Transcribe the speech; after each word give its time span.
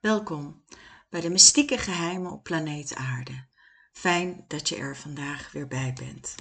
Welkom 0.00 0.64
bij 1.10 1.20
de 1.20 1.30
mystieke 1.30 1.78
geheimen 1.78 2.32
op 2.32 2.42
planeet 2.42 2.94
Aarde. 2.94 3.46
Fijn 3.92 4.44
dat 4.48 4.68
je 4.68 4.76
er 4.76 4.96
vandaag 4.96 5.52
weer 5.52 5.66
bij 5.66 5.92
bent. 5.92 6.34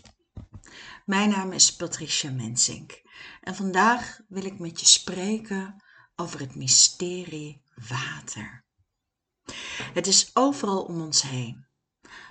Mijn 1.06 1.30
naam 1.30 1.52
is 1.52 1.76
Patricia 1.76 2.32
Mensink 2.32 3.02
en 3.42 3.56
vandaag 3.56 4.20
wil 4.28 4.44
ik 4.44 4.60
met 4.60 4.80
je 4.80 4.86
spreken 4.86 5.84
over 6.16 6.40
het 6.40 6.56
mysterie 6.56 7.64
water. 7.90 8.66
Het 9.94 10.08
is 10.08 10.30
overal 10.34 10.84
om 10.84 11.02
ons 11.02 11.22
heen. 11.22 11.68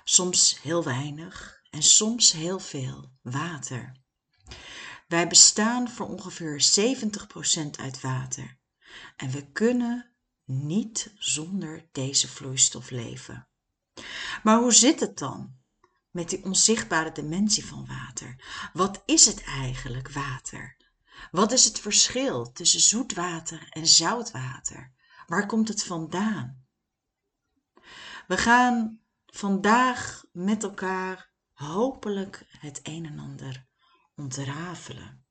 Soms 0.04 0.62
heel 0.62 0.84
weinig 0.84 1.60
en 1.70 1.82
soms 1.82 2.32
heel 2.32 2.58
veel 2.58 3.12
water. 3.22 3.96
Wij 5.08 5.29
bestaan 5.29 5.88
voor 5.88 6.08
ongeveer 6.08 6.64
70% 7.66 7.70
uit 7.70 8.00
water 8.00 8.58
en 9.16 9.30
we 9.30 9.52
kunnen 9.52 10.07
niet 10.48 11.14
zonder 11.18 11.88
deze 11.92 12.29
vloeistof 12.29 12.90
leven. 12.90 13.48
Maar 14.43 14.58
hoe 14.58 14.72
zit 14.72 15.00
het 15.00 15.18
dan 15.18 15.56
met 16.11 16.29
die 16.30 16.44
onzichtbare 16.44 17.12
dimensie 17.12 17.66
van 17.66 17.86
water? 17.86 18.36
Wat 18.72 19.03
is 19.06 19.25
het 19.25 19.44
eigenlijk, 19.44 20.11
water? 20.11 20.76
Wat 21.30 21.53
is 21.53 21.64
het 21.64 21.80
verschil 21.80 22.53
tussen 22.53 22.80
zoetwater 22.80 23.66
en 23.70 23.86
zoutwater? 23.86 24.92
Waar 25.26 25.46
komt 25.46 25.68
het 25.68 25.84
vandaan? 25.84 26.67
We 28.26 28.36
gaan 28.36 29.00
vandaag 29.26 30.25
met 30.32 30.62
elkaar 30.62 31.30
hopelijk 31.53 32.47
het 32.48 32.80
een 32.83 33.06
en 33.06 33.19
ander 33.19 33.67
ontrafelen. 34.17 35.27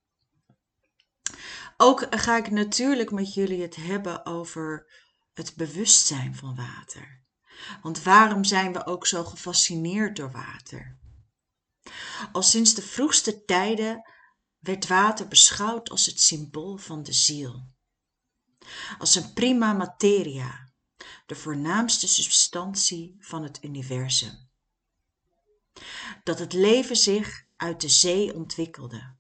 Ook 1.78 2.08
ga 2.10 2.38
ik 2.38 2.52
natuurlijk 2.52 3.12
met 3.12 3.34
jullie 3.34 3.62
het 3.62 3.76
hebben 3.76 4.26
over 4.26 4.92
het 5.38 5.56
bewustzijn 5.56 6.36
van 6.36 6.56
water. 6.56 7.22
Want 7.82 8.04
waarom 8.04 8.44
zijn 8.44 8.74
we 8.74 8.86
ook 8.86 9.08
zo 9.08 9.24
gefascineerd 9.24 10.16
door 10.16 10.32
water? 10.32 10.98
Al 12.32 12.44
sinds 12.44 12.74
de 12.74 12.82
vroegste 12.82 13.46
tijden 13.46 14.10
werd 14.60 14.88
water 14.88 15.28
beschouwd 15.28 15.90
als 15.90 16.06
het 16.06 16.20
symbool 16.20 16.78
van 16.78 17.04
de 17.04 17.14
ziel. 17.14 17.68
Als 18.98 19.16
een 19.16 19.34
prima 19.34 19.74
materia, 19.74 20.72
de 21.26 21.36
voornaamste 21.36 22.08
substantie 22.08 23.16
van 23.20 23.44
het 23.44 23.64
universum. 23.64 24.50
Dat 26.24 26.40
het 26.40 26.54
leven 26.54 26.96
zich 26.96 27.46
uit 27.56 27.82
de 27.82 27.90
zee 27.90 28.34
ontwikkelde. 28.34 29.16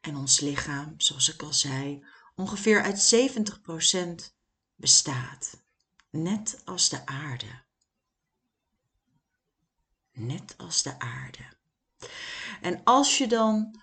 En 0.00 0.16
ons 0.16 0.40
lichaam, 0.40 0.94
zoals 0.96 1.32
ik 1.32 1.42
al 1.42 1.52
zei, 1.52 2.06
ongeveer 2.34 2.82
uit 2.82 3.14
70% 4.30 4.35
bestaat, 4.76 5.60
net 6.10 6.62
als 6.64 6.88
de 6.88 7.06
aarde. 7.06 7.64
Net 10.12 10.54
als 10.56 10.82
de 10.82 10.98
aarde. 10.98 11.54
En 12.60 12.84
als 12.84 13.18
je 13.18 13.28
dan 13.28 13.80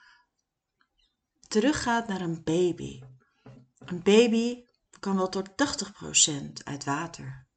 teruggaat 1.48 2.08
naar 2.08 2.22
een 2.22 2.44
baby. 2.44 3.02
Een 3.78 4.04
baby 4.04 4.64
kan 5.00 5.16
wel 5.16 5.30
tot 5.30 5.50
80% 5.50 6.64
uit 6.64 6.84
water 6.84 7.48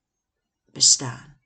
bestaan. 0.64 1.40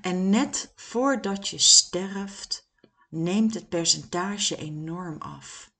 En 0.00 0.30
net 0.30 0.72
voordat 0.74 1.48
je 1.48 1.58
sterft, 1.58 2.70
neemt 3.08 3.54
het 3.54 3.68
percentage 3.68 4.56
enorm 4.56 5.18
af. 5.18 5.74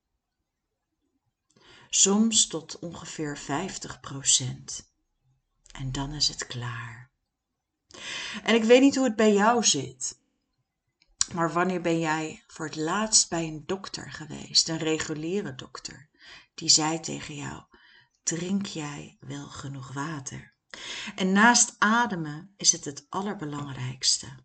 Soms 1.88 2.46
tot 2.46 2.78
ongeveer 2.78 3.38
50% 3.38 4.85
en 5.78 5.92
dan 5.92 6.12
is 6.12 6.28
het 6.28 6.46
klaar. 6.46 7.10
En 8.42 8.54
ik 8.54 8.64
weet 8.64 8.80
niet 8.80 8.94
hoe 8.94 9.04
het 9.04 9.16
bij 9.16 9.32
jou 9.32 9.64
zit. 9.64 10.18
Maar 11.34 11.52
wanneer 11.52 11.80
ben 11.80 11.98
jij 11.98 12.44
voor 12.46 12.66
het 12.66 12.76
laatst 12.76 13.28
bij 13.28 13.46
een 13.46 13.66
dokter 13.66 14.10
geweest, 14.10 14.68
een 14.68 14.78
reguliere 14.78 15.54
dokter, 15.54 16.08
die 16.54 16.68
zei 16.68 17.00
tegen 17.00 17.34
jou: 17.34 17.62
Drink 18.22 18.66
jij 18.66 19.16
wel 19.20 19.46
genoeg 19.46 19.92
water? 19.92 20.54
En 21.14 21.32
naast 21.32 21.74
ademen 21.78 22.54
is 22.56 22.72
het 22.72 22.84
het 22.84 23.06
allerbelangrijkste. 23.08 24.44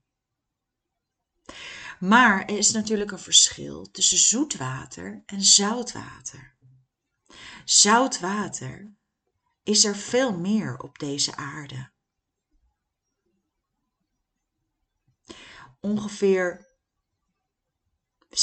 Maar 2.00 2.46
er 2.46 2.58
is 2.58 2.72
natuurlijk 2.72 3.12
een 3.12 3.20
verschil 3.20 3.92
tussen 3.92 4.18
zoetwater 4.18 5.24
en 5.26 5.42
zoutwater. 5.44 6.56
Zoutwater 7.66 8.96
is 9.64 9.84
er 9.84 9.96
veel 9.96 10.38
meer 10.38 10.78
op 10.78 11.00
deze 11.00 11.36
aarde. 11.36 11.92
Ongeveer 15.80 16.70
97% 18.30 18.36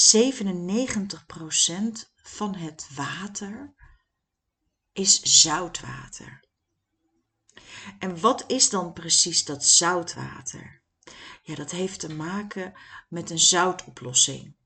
van 2.23 2.55
het 2.55 2.95
water 2.95 3.75
is 4.93 5.23
zoutwater. 5.23 6.47
En 7.99 8.21
wat 8.21 8.45
is 8.47 8.71
dan 8.71 8.93
precies 8.93 9.45
dat 9.45 9.65
zoutwater? 9.65 10.83
Ja, 11.43 11.55
dat 11.55 11.71
heeft 11.71 12.00
te 12.00 12.15
maken 12.15 12.75
met 13.09 13.31
een 13.31 13.39
zoutoplossing. 13.39 14.56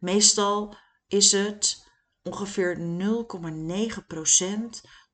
Meestal 0.00 0.76
is 1.06 1.32
het 1.32 1.83
ongeveer 2.24 2.78
0,9% 2.78 2.84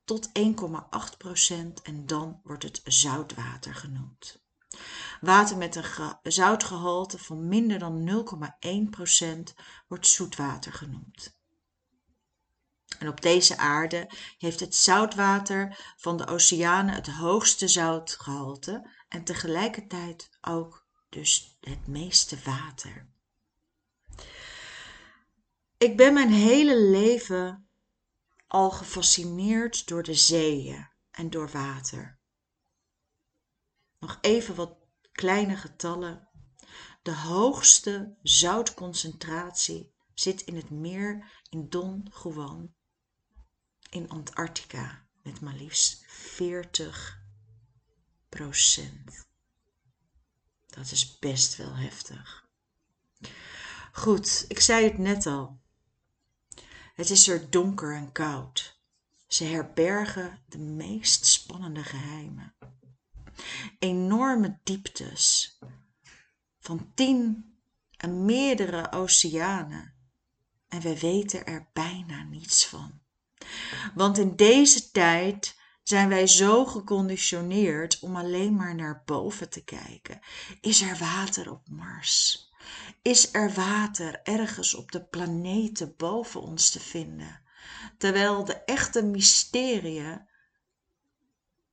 tot 0.03 0.27
1,8% 0.27 0.33
en 1.83 2.05
dan 2.05 2.39
wordt 2.43 2.63
het 2.63 2.81
zoutwater 2.83 3.75
genoemd. 3.75 4.43
Water 5.21 5.57
met 5.57 5.75
een 5.75 6.31
zoutgehalte 6.31 7.17
van 7.17 7.47
minder 7.47 7.79
dan 7.79 8.25
0,1% 9.49 9.53
wordt 9.87 10.07
zoetwater 10.07 10.73
genoemd. 10.73 11.39
En 12.99 13.07
op 13.07 13.21
deze 13.21 13.57
aarde 13.57 14.09
heeft 14.37 14.59
het 14.59 14.75
zoutwater 14.75 15.93
van 15.97 16.17
de 16.17 16.27
oceanen 16.27 16.93
het 16.93 17.07
hoogste 17.07 17.67
zoutgehalte 17.67 18.89
en 19.09 19.23
tegelijkertijd 19.23 20.29
ook 20.41 20.85
dus 21.09 21.57
het 21.59 21.87
meeste 21.87 22.37
water. 22.43 23.10
Ik 25.81 25.97
ben 25.97 26.13
mijn 26.13 26.31
hele 26.31 26.81
leven 26.81 27.69
al 28.47 28.71
gefascineerd 28.71 29.87
door 29.87 30.03
de 30.03 30.13
zeeën 30.13 30.89
en 31.11 31.29
door 31.29 31.49
water. 31.49 32.19
Nog 33.99 34.17
even 34.21 34.55
wat 34.55 34.77
kleine 35.11 35.55
getallen. 35.57 36.29
De 37.01 37.15
hoogste 37.15 38.17
zoutconcentratie 38.21 39.93
zit 40.13 40.41
in 40.41 40.55
het 40.55 40.69
meer 40.69 41.41
in 41.49 41.69
Don 41.69 42.11
Juan 42.23 42.73
in 43.89 44.09
Antarctica 44.09 45.07
met 45.23 45.41
maar 45.41 45.55
liefst 45.55 46.03
40 46.07 47.23
procent. 48.29 49.27
Dat 50.65 50.91
is 50.91 51.19
best 51.19 51.55
wel 51.55 51.75
heftig. 51.75 52.49
Goed, 53.91 54.45
ik 54.47 54.59
zei 54.59 54.83
het 54.83 54.97
net 54.97 55.25
al. 55.25 55.60
Het 56.95 57.09
is 57.09 57.27
er 57.27 57.49
donker 57.49 57.95
en 57.95 58.11
koud. 58.11 58.79
Ze 59.27 59.43
herbergen 59.43 60.39
de 60.47 60.57
meest 60.57 61.25
spannende 61.25 61.83
geheimen. 61.83 62.55
Enorme 63.79 64.59
dieptes 64.63 65.57
van 66.59 66.91
tien 66.93 67.53
en 67.97 68.25
meerdere 68.25 68.91
oceanen. 68.91 69.93
En 70.67 70.81
we 70.81 70.99
weten 70.99 71.45
er 71.45 71.69
bijna 71.73 72.23
niets 72.23 72.65
van. 72.65 73.01
Want 73.95 74.17
in 74.17 74.35
deze 74.35 74.91
tijd 74.91 75.59
zijn 75.83 76.09
wij 76.09 76.27
zo 76.27 76.65
geconditioneerd 76.65 77.99
om 77.99 78.15
alleen 78.15 78.55
maar 78.55 78.75
naar 78.75 79.01
boven 79.05 79.49
te 79.49 79.63
kijken. 79.63 80.19
Is 80.61 80.81
er 80.81 80.97
water 80.97 81.51
op 81.51 81.69
Mars? 81.69 82.50
Is 83.01 83.33
er 83.33 83.53
water 83.53 84.21
ergens 84.23 84.73
op 84.73 84.91
de 84.91 85.03
planeten 85.03 85.95
boven 85.97 86.41
ons 86.41 86.69
te 86.69 86.79
vinden, 86.79 87.41
terwijl 87.97 88.45
de 88.45 88.55
echte 88.55 89.03
mysteriën 89.03 90.29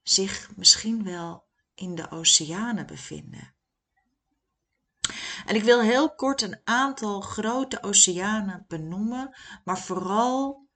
zich 0.03 0.57
misschien 0.57 1.05
wel 1.05 1.47
in 1.75 1.95
de 1.95 2.11
oceanen 2.11 2.87
bevinden. 2.87 3.55
En 5.47 5.55
ik 5.55 5.63
wil 5.63 5.81
heel 5.81 6.15
kort 6.15 6.43
een 6.43 6.61
aantal 6.65 7.21
grote 7.21 7.83
oceanen 7.83 8.65
benoemen, 8.69 9.37
maar 9.65 9.79
vooral 9.79 10.69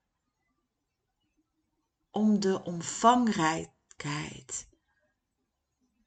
om 2.10 2.40
de 2.40 2.62
omvangrijkheid 2.62 4.68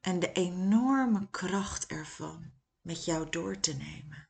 en 0.01 0.19
de 0.19 0.31
enorme 0.31 1.29
kracht 1.29 1.85
ervan 1.85 2.54
met 2.85 3.05
jou 3.05 3.29
door 3.29 3.59
te 3.59 3.73
nemen. 3.73 4.29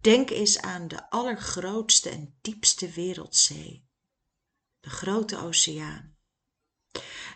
Denk 0.00 0.30
eens 0.30 0.58
aan 0.58 0.88
de 0.88 1.10
allergrootste 1.10 2.10
en 2.10 2.38
diepste 2.40 2.90
wereldzee. 2.90 3.88
de 4.80 4.90
grote 4.90 5.36
oceaan. 5.36 6.16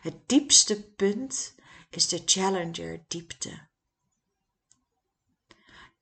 Het 0.00 0.28
diepste 0.28 0.82
punt 0.82 1.54
is 1.90 2.08
de 2.08 2.22
Challenger 2.24 3.04
diepte. 3.08 3.68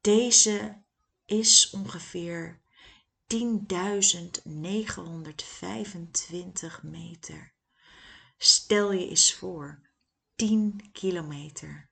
Deze 0.01 0.83
is 1.25 1.71
ongeveer 1.71 2.63
10.925 3.27 3.39
meter. 6.83 7.55
Stel 8.37 8.93
je 8.93 9.09
eens 9.09 9.35
voor, 9.35 9.92
10 10.43 10.91
kilometer. 10.93 11.91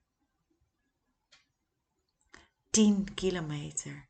10 2.71 3.15
kilometer. 3.15 4.09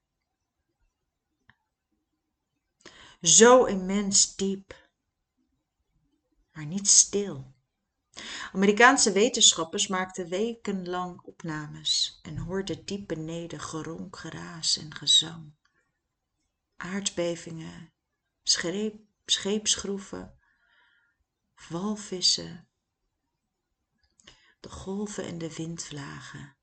Zo 3.21 3.65
immens 3.65 4.37
diep, 4.37 4.91
maar 6.53 6.67
niet 6.67 6.89
stil. 6.89 7.55
Amerikaanse 8.53 9.13
wetenschappers 9.13 9.87
maakten 9.87 10.29
wekenlang 10.29 11.21
opnames 11.21 12.21
en 12.23 12.37
hoorden 12.37 12.85
diep 12.85 13.07
beneden 13.09 13.61
geronk, 13.61 14.17
geraas 14.17 14.77
en 14.77 14.95
gezang. 14.95 15.53
Aardbevingen, 16.77 17.93
scheepsgroeven, 19.25 20.39
walvissen, 21.69 22.70
de 24.61 24.71
golven 24.71 25.25
en 25.25 25.39
de 25.39 25.55
windvlagen. 25.55 26.57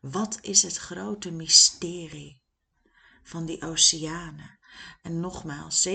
Wat 0.00 0.38
is 0.40 0.62
het 0.62 0.76
grote 0.76 1.30
mysterie 1.30 2.42
van 3.22 3.46
die 3.46 3.62
oceanen? 3.62 4.58
En 5.02 5.20
nogmaals, 5.20 5.88
70% 5.88 5.92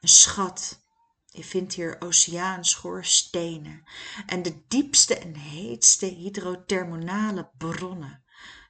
Een 0.01 0.09
schat. 0.09 0.85
Je 1.27 1.45
vindt 1.45 1.75
hier 1.75 2.01
oceaanschorstenen 2.01 3.85
en 4.27 4.43
de 4.43 4.63
diepste 4.69 5.19
en 5.19 5.37
heetste 5.37 6.07
hydrothermale 6.07 7.51
bronnen. 7.59 8.25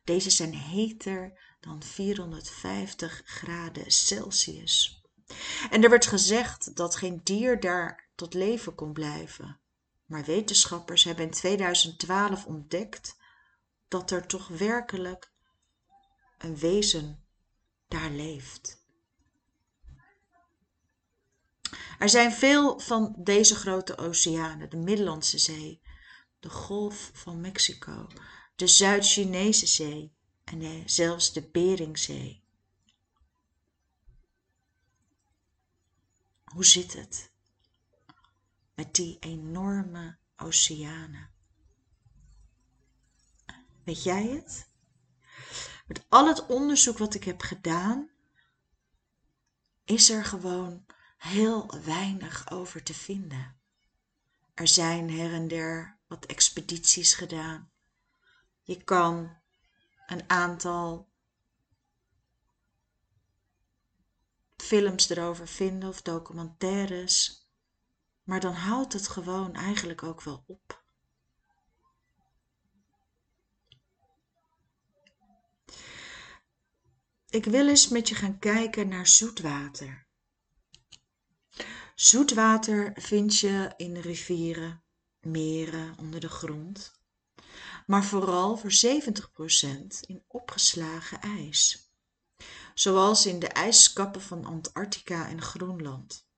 Deze 0.04 0.30
zijn 0.30 0.54
heter 0.54 1.40
dan 1.60 1.82
450 1.82 3.22
graden 3.24 3.90
Celsius. 3.90 5.04
En 5.70 5.82
er 5.82 5.90
werd 5.90 6.06
gezegd 6.06 6.76
dat 6.76 6.96
geen 6.96 7.20
dier 7.24 7.60
daar 7.60 8.09
tot 8.20 8.34
leven 8.34 8.74
kon 8.74 8.92
blijven. 8.92 9.60
Maar 10.06 10.24
wetenschappers 10.24 11.04
hebben 11.04 11.24
in 11.24 11.30
2012 11.30 12.46
ontdekt 12.46 13.16
dat 13.88 14.10
er 14.10 14.26
toch 14.26 14.48
werkelijk 14.48 15.32
een 16.38 16.56
wezen 16.56 17.24
daar 17.88 18.10
leeft. 18.10 18.84
Er 21.98 22.08
zijn 22.08 22.32
veel 22.32 22.78
van 22.78 23.14
deze 23.18 23.54
grote 23.54 23.96
oceanen, 23.98 24.70
de 24.70 24.76
Middellandse 24.76 25.38
Zee, 25.38 25.82
de 26.40 26.50
Golf 26.50 27.10
van 27.12 27.40
Mexico, 27.40 28.06
de 28.56 28.66
Zuid-Chinese 28.66 29.66
Zee 29.66 30.14
en 30.44 30.82
zelfs 30.86 31.32
de 31.32 31.42
Beringzee. 31.42 32.42
Hoe 36.44 36.64
zit 36.64 36.92
het 36.92 37.29
met 38.74 38.94
die 38.94 39.18
enorme 39.18 40.18
oceanen? 40.36 41.30
Weet 43.84 44.02
jij 44.02 44.26
het? 44.26 44.68
Met 45.86 46.04
al 46.08 46.26
het 46.26 46.46
onderzoek 46.46 46.98
wat 46.98 47.14
ik 47.14 47.24
heb 47.24 47.40
gedaan, 47.40 48.10
is 49.84 50.10
er 50.10 50.24
gewoon 50.24 50.86
heel 51.16 51.82
weinig 51.84 52.50
over 52.50 52.82
te 52.82 52.94
vinden. 52.94 53.60
Er 54.54 54.68
zijn 54.68 55.10
her 55.10 55.32
en 55.32 55.48
der 55.48 55.98
wat 56.06 56.26
expedities 56.26 57.14
gedaan. 57.14 57.70
Je 58.62 58.84
kan 58.84 59.38
een 60.06 60.30
aantal 60.30 61.08
films 64.56 65.08
erover 65.08 65.48
vinden 65.48 65.88
of 65.88 66.02
documentaires. 66.02 67.48
Maar 68.30 68.40
dan 68.40 68.54
houdt 68.54 68.92
het 68.92 69.08
gewoon 69.08 69.54
eigenlijk 69.54 70.02
ook 70.02 70.22
wel 70.22 70.44
op. 70.46 70.82
Ik 77.28 77.44
wil 77.44 77.68
eens 77.68 77.88
met 77.88 78.08
je 78.08 78.14
gaan 78.14 78.38
kijken 78.38 78.88
naar 78.88 79.06
zoetwater. 79.06 80.06
Zoetwater 81.94 82.92
vind 82.94 83.38
je 83.38 83.72
in 83.76 83.96
rivieren, 83.96 84.82
meren, 85.20 85.98
onder 85.98 86.20
de 86.20 86.28
grond, 86.28 87.00
maar 87.86 88.04
vooral 88.04 88.56
voor 88.56 88.72
70% 88.72 90.00
in 90.00 90.24
opgeslagen 90.26 91.20
ijs 91.20 91.90
zoals 92.74 93.26
in 93.26 93.38
de 93.38 93.48
ijskappen 93.48 94.22
van 94.22 94.44
Antarctica 94.44 95.28
en 95.28 95.42
Groenland. 95.42 96.28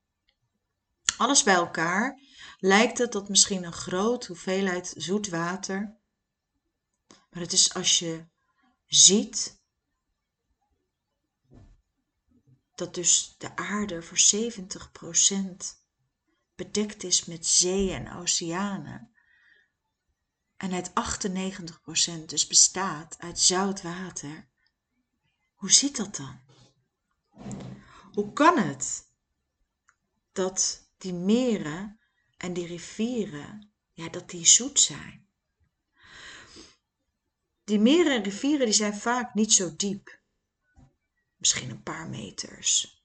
Alles 1.17 1.43
bij 1.43 1.53
elkaar 1.53 2.19
lijkt 2.57 2.97
het 2.97 3.11
dat 3.11 3.29
misschien 3.29 3.63
een 3.63 3.73
grote 3.73 4.27
hoeveelheid 4.27 4.93
zoet 4.97 5.29
water, 5.29 5.97
maar 7.07 7.41
het 7.41 7.53
is 7.53 7.73
als 7.73 7.99
je 7.99 8.25
ziet 8.85 9.61
dat 12.75 12.93
dus 12.93 13.35
de 13.37 13.55
aarde 13.55 14.01
voor 14.01 14.17
70% 14.17 15.81
bedekt 16.55 17.03
is 17.03 17.25
met 17.25 17.45
zeeën 17.45 18.05
en 18.05 18.13
oceanen 18.13 19.13
en 20.57 20.71
het 20.71 20.91
98% 22.21 22.25
dus 22.25 22.47
bestaat 22.47 23.15
uit 23.19 23.39
zout 23.39 23.81
water, 23.81 24.47
hoe 25.53 25.71
zit 25.71 25.95
dat 25.95 26.15
dan? 26.15 26.39
Hoe 28.13 28.33
kan 28.33 28.57
het 28.57 29.11
dat 30.31 30.82
die 31.03 31.13
meren 31.13 31.99
en 32.37 32.53
die 32.53 32.67
rivieren, 32.67 33.73
ja, 33.91 34.09
dat 34.09 34.29
die 34.29 34.45
zoet 34.45 34.79
zijn? 34.79 35.27
Die 37.63 37.79
meren 37.79 38.15
en 38.15 38.23
rivieren 38.23 38.65
die 38.65 38.75
zijn 38.75 38.95
vaak 38.97 39.33
niet 39.33 39.53
zo 39.53 39.75
diep. 39.75 40.21
Misschien 41.35 41.69
een 41.69 41.83
paar 41.83 42.09
meters. 42.09 43.03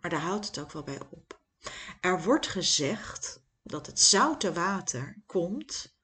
Maar 0.00 0.10
daar 0.10 0.20
houdt 0.20 0.46
het 0.46 0.58
ook 0.58 0.72
wel 0.72 0.82
bij 0.82 1.00
op. 1.10 1.40
Er 2.00 2.22
wordt 2.22 2.46
gezegd 2.46 3.42
dat 3.62 3.86
het 3.86 4.00
zoute 4.00 4.52
water 4.52 5.22
komt 5.26 5.96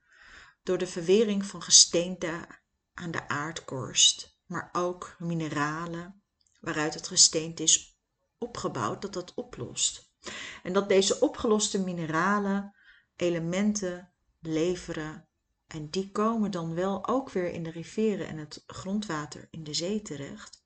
door 0.62 0.78
de 0.78 0.86
verwering 0.86 1.46
van 1.46 1.62
gesteente 1.62 2.60
aan 2.94 3.10
de 3.10 3.28
aardkorst, 3.28 4.38
maar 4.46 4.68
ook 4.72 5.16
mineralen 5.18 6.22
waaruit 6.60 6.94
het 6.94 7.08
gesteente 7.08 7.62
is 7.62 7.95
opgebouwd, 8.38 9.02
dat 9.02 9.12
dat 9.12 9.34
oplost. 9.34 10.14
En 10.62 10.72
dat 10.72 10.88
deze 10.88 11.20
opgeloste 11.20 11.80
mineralen 11.80 12.74
elementen 13.16 14.12
leveren 14.40 15.28
en 15.66 15.90
die 15.90 16.10
komen 16.10 16.50
dan 16.50 16.74
wel 16.74 17.06
ook 17.08 17.30
weer 17.30 17.50
in 17.50 17.62
de 17.62 17.70
rivieren 17.70 18.26
en 18.26 18.38
het 18.38 18.64
grondwater 18.66 19.48
in 19.50 19.64
de 19.64 19.74
zee 19.74 20.02
terecht. 20.02 20.64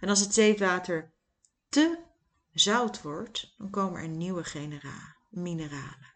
En 0.00 0.08
als 0.08 0.20
het 0.20 0.34
zeewater 0.34 1.14
te 1.68 2.04
zout 2.50 3.02
wordt, 3.02 3.54
dan 3.56 3.70
komen 3.70 4.00
er 4.00 4.08
nieuwe 4.08 4.44
mineralen. 5.28 6.12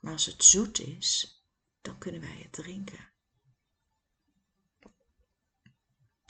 Maar 0.00 0.12
als 0.12 0.26
het 0.26 0.44
zoet 0.44 0.78
is, 0.78 1.38
dan 1.80 1.98
kunnen 1.98 2.20
wij 2.20 2.38
het 2.42 2.52
drinken. 2.52 3.08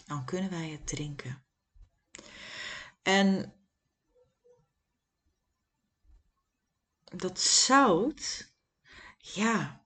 Dan 0.06 0.24
kunnen 0.24 0.50
wij 0.50 0.70
het 0.70 0.86
drinken. 0.86 1.44
En 3.02 3.54
dat 7.04 7.40
zout, 7.40 8.52
ja, 9.18 9.84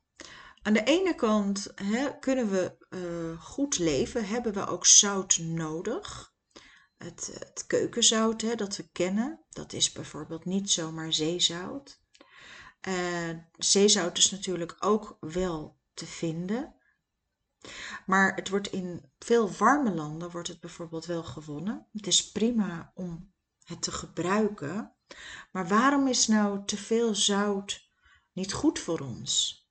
aan 0.63 0.73
de 0.73 0.85
ene 0.85 1.15
kant 1.15 1.73
hè, 1.75 2.19
kunnen 2.19 2.51
we 2.51 2.77
uh, 2.91 3.41
goed 3.43 3.79
leven, 3.79 4.27
hebben 4.27 4.53
we 4.53 4.67
ook 4.67 4.87
zout 4.87 5.39
nodig. 5.39 6.33
Het, 6.97 7.31
het 7.39 7.65
keukenzout 7.67 8.41
hè, 8.41 8.55
dat 8.55 8.77
we 8.77 8.89
kennen, 8.93 9.45
dat 9.49 9.73
is 9.73 9.93
bijvoorbeeld 9.93 10.45
niet 10.45 10.71
zomaar 10.71 11.13
zeezout. 11.13 12.03
Uh, 12.89 13.31
zeezout 13.57 14.19
is 14.19 14.31
natuurlijk 14.31 14.77
ook 14.79 15.17
wel 15.21 15.79
te 15.95 16.07
vinden. 16.07 16.75
Maar 18.07 18.35
het 18.35 18.49
wordt 18.49 18.73
in 18.73 19.13
veel 19.19 19.51
warme 19.51 19.95
landen 19.95 20.31
wordt 20.31 20.49
het 20.49 20.61
bijvoorbeeld 20.61 21.07
wel 21.07 21.23
gewonnen. 21.25 21.87
Het 21.93 22.07
is 22.07 22.33
prima 22.33 22.93
om 22.95 23.33
het 23.65 23.83
te 23.83 23.93
gebruiken. 23.93 24.95
Maar 25.53 25.69
waarom 25.69 26.09
is 26.09 26.27
nou 26.27 26.65
te 26.65 26.77
veel 26.77 27.15
zout 27.15 27.91
niet 28.33 28.53
goed 28.53 28.79
voor 28.79 29.01
ons? 29.01 29.63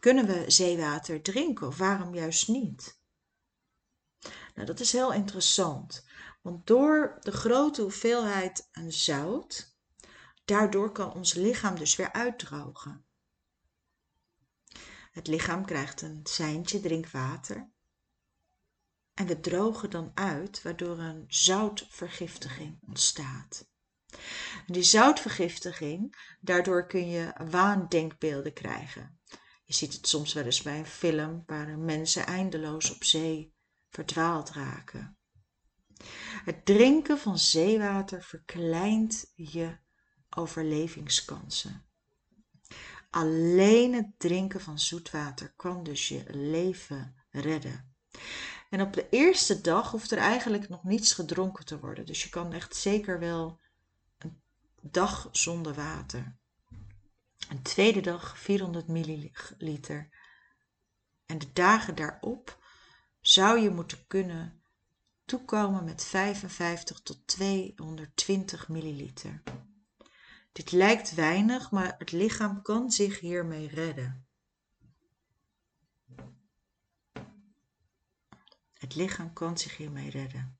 Kunnen 0.00 0.26
we 0.26 0.44
zeewater 0.50 1.22
drinken 1.22 1.66
of 1.66 1.78
waarom 1.78 2.14
juist 2.14 2.48
niet? 2.48 3.00
Nou, 4.54 4.66
dat 4.66 4.80
is 4.80 4.92
heel 4.92 5.12
interessant. 5.12 6.04
Want 6.42 6.66
door 6.66 7.16
de 7.20 7.32
grote 7.32 7.82
hoeveelheid 7.82 8.68
aan 8.72 8.92
zout, 8.92 9.76
daardoor 10.44 10.92
kan 10.92 11.14
ons 11.14 11.34
lichaam 11.34 11.78
dus 11.78 11.96
weer 11.96 12.12
uitdrogen. 12.12 13.05
Het 15.16 15.26
lichaam 15.26 15.64
krijgt 15.64 16.02
een 16.02 16.20
seintje 16.22 16.80
drinkwater. 16.80 17.70
En 19.14 19.26
we 19.26 19.40
drogen 19.40 19.90
dan 19.90 20.10
uit, 20.14 20.62
waardoor 20.62 20.98
een 20.98 21.24
zoutvergiftiging 21.28 22.78
ontstaat. 22.86 23.68
Die 24.66 24.82
zoutvergiftiging, 24.82 26.16
daardoor 26.40 26.86
kun 26.86 27.08
je 27.08 27.32
waandenkbeelden 27.50 28.52
krijgen. 28.52 29.20
Je 29.64 29.74
ziet 29.74 29.92
het 29.92 30.08
soms 30.08 30.32
wel 30.32 30.44
eens 30.44 30.62
bij 30.62 30.78
een 30.78 30.86
film 30.86 31.42
waar 31.46 31.78
mensen 31.78 32.26
eindeloos 32.26 32.90
op 32.94 33.04
zee 33.04 33.54
verdwaald 33.88 34.50
raken. 34.50 35.18
Het 36.44 36.64
drinken 36.64 37.18
van 37.18 37.38
zeewater 37.38 38.22
verkleint 38.22 39.32
je 39.34 39.76
overlevingskansen. 40.30 41.85
Alleen 43.16 43.94
het 43.94 44.18
drinken 44.18 44.60
van 44.60 44.78
zoetwater 44.78 45.52
kan 45.56 45.82
dus 45.82 46.08
je 46.08 46.24
leven 46.28 47.16
redden. 47.30 47.94
En 48.70 48.80
op 48.80 48.92
de 48.92 49.08
eerste 49.08 49.60
dag 49.60 49.90
hoeft 49.90 50.10
er 50.10 50.18
eigenlijk 50.18 50.68
nog 50.68 50.84
niets 50.84 51.12
gedronken 51.12 51.64
te 51.64 51.78
worden. 51.78 52.06
Dus 52.06 52.22
je 52.22 52.28
kan 52.28 52.52
echt 52.52 52.76
zeker 52.76 53.18
wel 53.18 53.60
een 54.18 54.40
dag 54.80 55.28
zonder 55.32 55.74
water. 55.74 56.36
Een 57.48 57.62
tweede 57.62 58.00
dag 58.00 58.38
400 58.38 58.88
milliliter. 58.88 60.08
En 61.26 61.38
de 61.38 61.52
dagen 61.52 61.94
daarop 61.94 62.64
zou 63.20 63.60
je 63.60 63.70
moeten 63.70 64.06
kunnen 64.06 64.62
toekomen 65.24 65.84
met 65.84 66.04
55 66.04 67.00
tot 67.00 67.26
220 67.26 68.68
milliliter. 68.68 69.42
Dit 70.56 70.72
lijkt 70.72 71.14
weinig, 71.14 71.70
maar 71.70 71.94
het 71.98 72.12
lichaam 72.12 72.62
kan 72.62 72.90
zich 72.90 73.20
hiermee 73.20 73.68
redden. 73.68 74.26
Het 78.72 78.94
lichaam 78.94 79.32
kan 79.32 79.58
zich 79.58 79.76
hiermee 79.76 80.10
redden. 80.10 80.58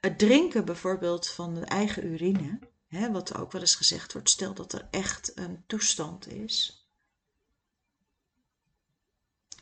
Het 0.00 0.18
drinken 0.18 0.64
bijvoorbeeld 0.64 1.28
van 1.28 1.54
de 1.54 1.64
eigen 1.64 2.06
urine, 2.06 2.58
hè, 2.86 3.12
wat 3.12 3.34
ook 3.34 3.52
wel 3.52 3.60
eens 3.60 3.74
gezegd 3.74 4.12
wordt, 4.12 4.30
stel 4.30 4.54
dat 4.54 4.72
er 4.72 4.88
echt 4.90 5.38
een 5.38 5.66
toestand 5.66 6.26
is, 6.26 6.88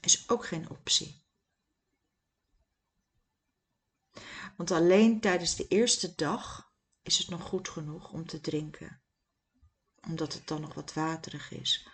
is 0.01 0.29
ook 0.29 0.47
geen 0.47 0.71
optie. 0.71 1.23
Want 4.57 4.71
alleen 4.71 5.21
tijdens 5.21 5.57
de 5.57 5.69
eerste 5.69 6.15
dag 6.15 6.73
is 7.05 7.19
het 7.19 7.29
nog 7.29 7.43
goed 7.43 7.69
genoeg 7.69 8.13
om 8.13 8.27
te 8.27 8.41
drinken, 8.41 9.03
omdat 10.09 10.35
het 10.35 10.47
dan 10.47 10.61
nog 10.61 10.75
wat 10.75 10.93
waterig 10.93 11.51
is. 11.51 11.89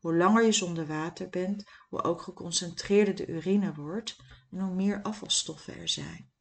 Hoe 0.00 0.16
langer 0.16 0.44
je 0.44 0.52
zonder 0.52 0.86
water 0.86 1.28
bent, 1.28 1.64
hoe 1.88 2.02
ook 2.02 2.22
geconcentreerder 2.22 3.14
de 3.14 3.26
urine 3.26 3.74
wordt 3.74 4.16
en 4.50 4.60
hoe 4.60 4.74
meer 4.74 5.02
afvalstoffen 5.02 5.78
er 5.78 5.88
zijn. 5.88 6.32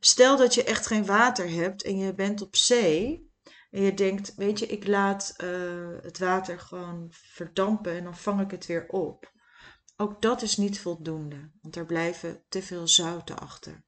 Stel 0.00 0.36
dat 0.36 0.54
je 0.54 0.64
echt 0.64 0.86
geen 0.86 1.06
water 1.06 1.50
hebt 1.50 1.82
en 1.82 1.98
je 1.98 2.14
bent 2.14 2.42
op 2.42 2.56
zee 2.56 3.32
en 3.70 3.82
je 3.82 3.94
denkt, 3.94 4.34
weet 4.34 4.58
je, 4.58 4.66
ik 4.66 4.86
laat 4.86 5.34
uh, 5.44 5.96
het 6.02 6.18
water 6.18 6.60
gewoon 6.60 7.06
verdampen 7.10 7.92
en 7.92 8.04
dan 8.04 8.16
vang 8.16 8.40
ik 8.40 8.50
het 8.50 8.66
weer 8.66 8.88
op. 8.88 9.32
Ook 9.96 10.22
dat 10.22 10.42
is 10.42 10.56
niet 10.56 10.80
voldoende, 10.80 11.50
want 11.60 11.76
er 11.76 11.86
blijven 11.86 12.44
te 12.48 12.62
veel 12.62 12.88
zouten 12.88 13.38
achter. 13.38 13.86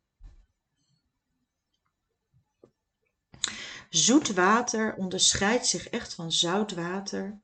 Zoet 3.91 4.33
water 4.33 4.95
onderscheidt 4.95 5.67
zich 5.67 5.89
echt 5.89 6.15
van 6.15 6.33
zout 6.33 6.73
water 6.73 7.41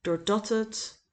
doordat 0.00 0.48
het 0.48 1.04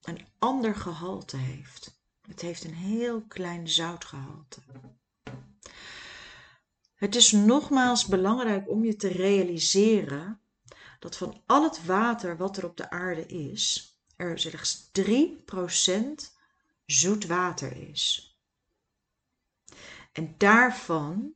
een 0.00 0.26
ander 0.38 0.74
gehalte 0.74 1.36
heeft. 1.36 2.00
Het 2.20 2.40
heeft 2.40 2.64
een 2.64 2.74
heel 2.74 3.22
klein 3.22 3.68
zoutgehalte. 3.68 4.60
Het 6.94 7.14
is 7.14 7.32
nogmaals 7.32 8.06
belangrijk 8.06 8.68
om 8.68 8.84
je 8.84 8.96
te 8.96 9.08
realiseren 9.08 10.40
dat 10.98 11.16
van 11.16 11.42
al 11.46 11.62
het 11.62 11.84
water 11.84 12.36
wat 12.36 12.56
er 12.56 12.64
op 12.64 12.76
de 12.76 12.90
aarde 12.90 13.26
is, 13.26 13.96
er 14.16 14.38
slechts 14.38 14.90
3% 15.00 16.40
zoet 16.86 17.26
water 17.26 17.76
is. 17.76 18.36
En 20.12 20.34
daarvan 20.38 21.34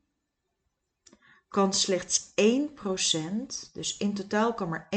kan 1.49 1.73
slechts 1.73 2.33
1%, 2.35 3.73
dus 3.73 3.97
in 3.97 4.15
totaal 4.15 4.55
kan 4.55 4.69
maar 4.69 4.89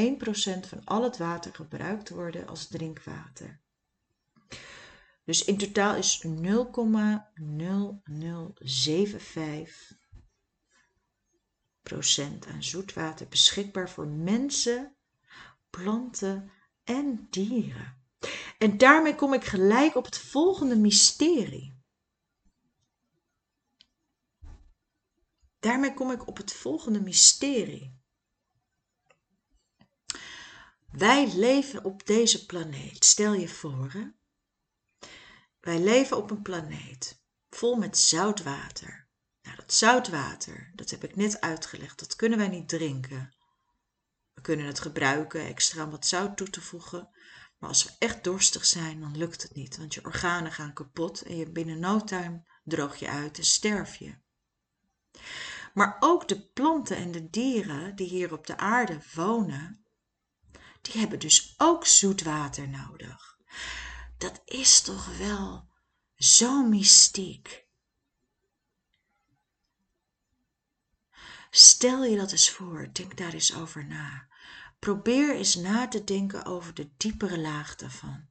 van 0.68 0.84
al 0.84 1.02
het 1.02 1.16
water 1.16 1.54
gebruikt 1.54 2.08
worden 2.08 2.46
als 2.46 2.68
drinkwater. 2.68 3.60
Dus 5.24 5.44
in 5.44 5.58
totaal 5.58 5.94
is 5.94 6.26
0,0075% 6.26 6.30
aan 12.48 12.62
zoetwater 12.62 13.28
beschikbaar 13.28 13.90
voor 13.90 14.06
mensen, 14.06 14.96
planten 15.70 16.50
en 16.84 17.26
dieren. 17.30 17.99
En 18.60 18.78
daarmee 18.78 19.14
kom 19.14 19.34
ik 19.34 19.44
gelijk 19.44 19.94
op 19.94 20.04
het 20.04 20.18
volgende 20.18 20.76
mysterie. 20.76 21.78
Daarmee 25.58 25.94
kom 25.94 26.10
ik 26.10 26.28
op 26.28 26.36
het 26.36 26.52
volgende 26.52 27.00
mysterie. 27.00 27.98
Wij 30.90 31.34
leven 31.34 31.84
op 31.84 32.06
deze 32.06 32.46
planeet. 32.46 33.04
Stel 33.04 33.32
je 33.32 33.48
voor, 33.48 33.90
hè? 33.92 34.08
wij 35.60 35.78
leven 35.78 36.16
op 36.16 36.30
een 36.30 36.42
planeet 36.42 37.22
vol 37.50 37.76
met 37.76 37.98
zoutwater. 37.98 39.08
Nou, 39.42 39.56
dat 39.56 39.72
zoutwater, 39.72 40.72
dat 40.74 40.90
heb 40.90 41.04
ik 41.04 41.16
net 41.16 41.40
uitgelegd, 41.40 41.98
dat 41.98 42.16
kunnen 42.16 42.38
wij 42.38 42.48
niet 42.48 42.68
drinken. 42.68 43.34
We 44.32 44.40
kunnen 44.40 44.66
het 44.66 44.80
gebruiken 44.80 45.46
extra 45.46 45.84
om 45.84 45.90
wat 45.90 46.06
zout 46.06 46.36
toe 46.36 46.50
te 46.50 46.60
voegen, 46.60 47.10
Maar 47.60 47.68
als 47.68 47.84
we 47.84 47.90
echt 47.98 48.24
dorstig 48.24 48.66
zijn, 48.66 49.00
dan 49.00 49.16
lukt 49.16 49.42
het 49.42 49.54
niet, 49.54 49.76
want 49.76 49.94
je 49.94 50.04
organen 50.04 50.52
gaan 50.52 50.72
kapot 50.72 51.22
en 51.22 51.36
je 51.36 51.50
binnen 51.50 51.78
no 51.78 52.04
droog 52.64 52.96
je 52.96 53.08
uit 53.08 53.38
en 53.38 53.44
sterf 53.44 53.96
je. 53.96 54.18
Maar 55.74 55.96
ook 56.00 56.28
de 56.28 56.40
planten 56.40 56.96
en 56.96 57.12
de 57.12 57.30
dieren 57.30 57.96
die 57.96 58.08
hier 58.08 58.32
op 58.32 58.46
de 58.46 58.56
aarde 58.56 59.02
wonen, 59.14 59.84
die 60.80 61.00
hebben 61.00 61.18
dus 61.18 61.54
ook 61.56 61.86
zoet 61.86 62.22
water 62.22 62.68
nodig. 62.68 63.38
Dat 64.18 64.42
is 64.44 64.80
toch 64.80 65.16
wel 65.18 65.68
zo 66.14 66.62
mystiek. 66.62 67.68
Stel 71.50 72.04
je 72.04 72.16
dat 72.16 72.32
eens 72.32 72.50
voor, 72.50 72.88
denk 72.92 73.16
daar 73.16 73.32
eens 73.32 73.54
over 73.54 73.86
na. 73.86 74.29
Probeer 74.80 75.34
eens 75.34 75.54
na 75.54 75.88
te 75.88 76.04
denken 76.04 76.44
over 76.44 76.74
de 76.74 76.90
diepere 76.96 77.38
laag 77.38 77.76
daarvan. 77.76 78.28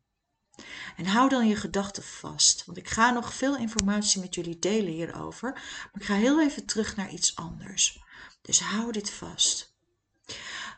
En 0.96 1.06
hou 1.06 1.30
dan 1.30 1.48
je 1.48 1.56
gedachten 1.56 2.04
vast, 2.04 2.66
want 2.66 2.78
ik 2.78 2.90
ga 2.90 3.12
nog 3.12 3.34
veel 3.34 3.58
informatie 3.58 4.22
met 4.22 4.36
jullie 4.36 4.60
delen 4.60 4.94
hierover, 4.94 5.52
maar 5.52 5.92
ik 5.94 6.04
ga 6.04 6.14
heel 6.14 6.42
even 6.42 6.66
terug 6.66 6.96
naar 6.96 7.10
iets 7.10 7.36
anders. 7.36 8.04
Dus 8.42 8.60
hou 8.60 8.92
dit 8.92 9.10
vast. 9.10 9.78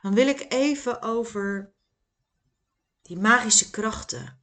Dan 0.01 0.13
wil 0.13 0.27
ik 0.27 0.45
even 0.53 1.01
over 1.01 1.73
die 3.01 3.17
magische 3.17 3.69
krachten. 3.69 4.41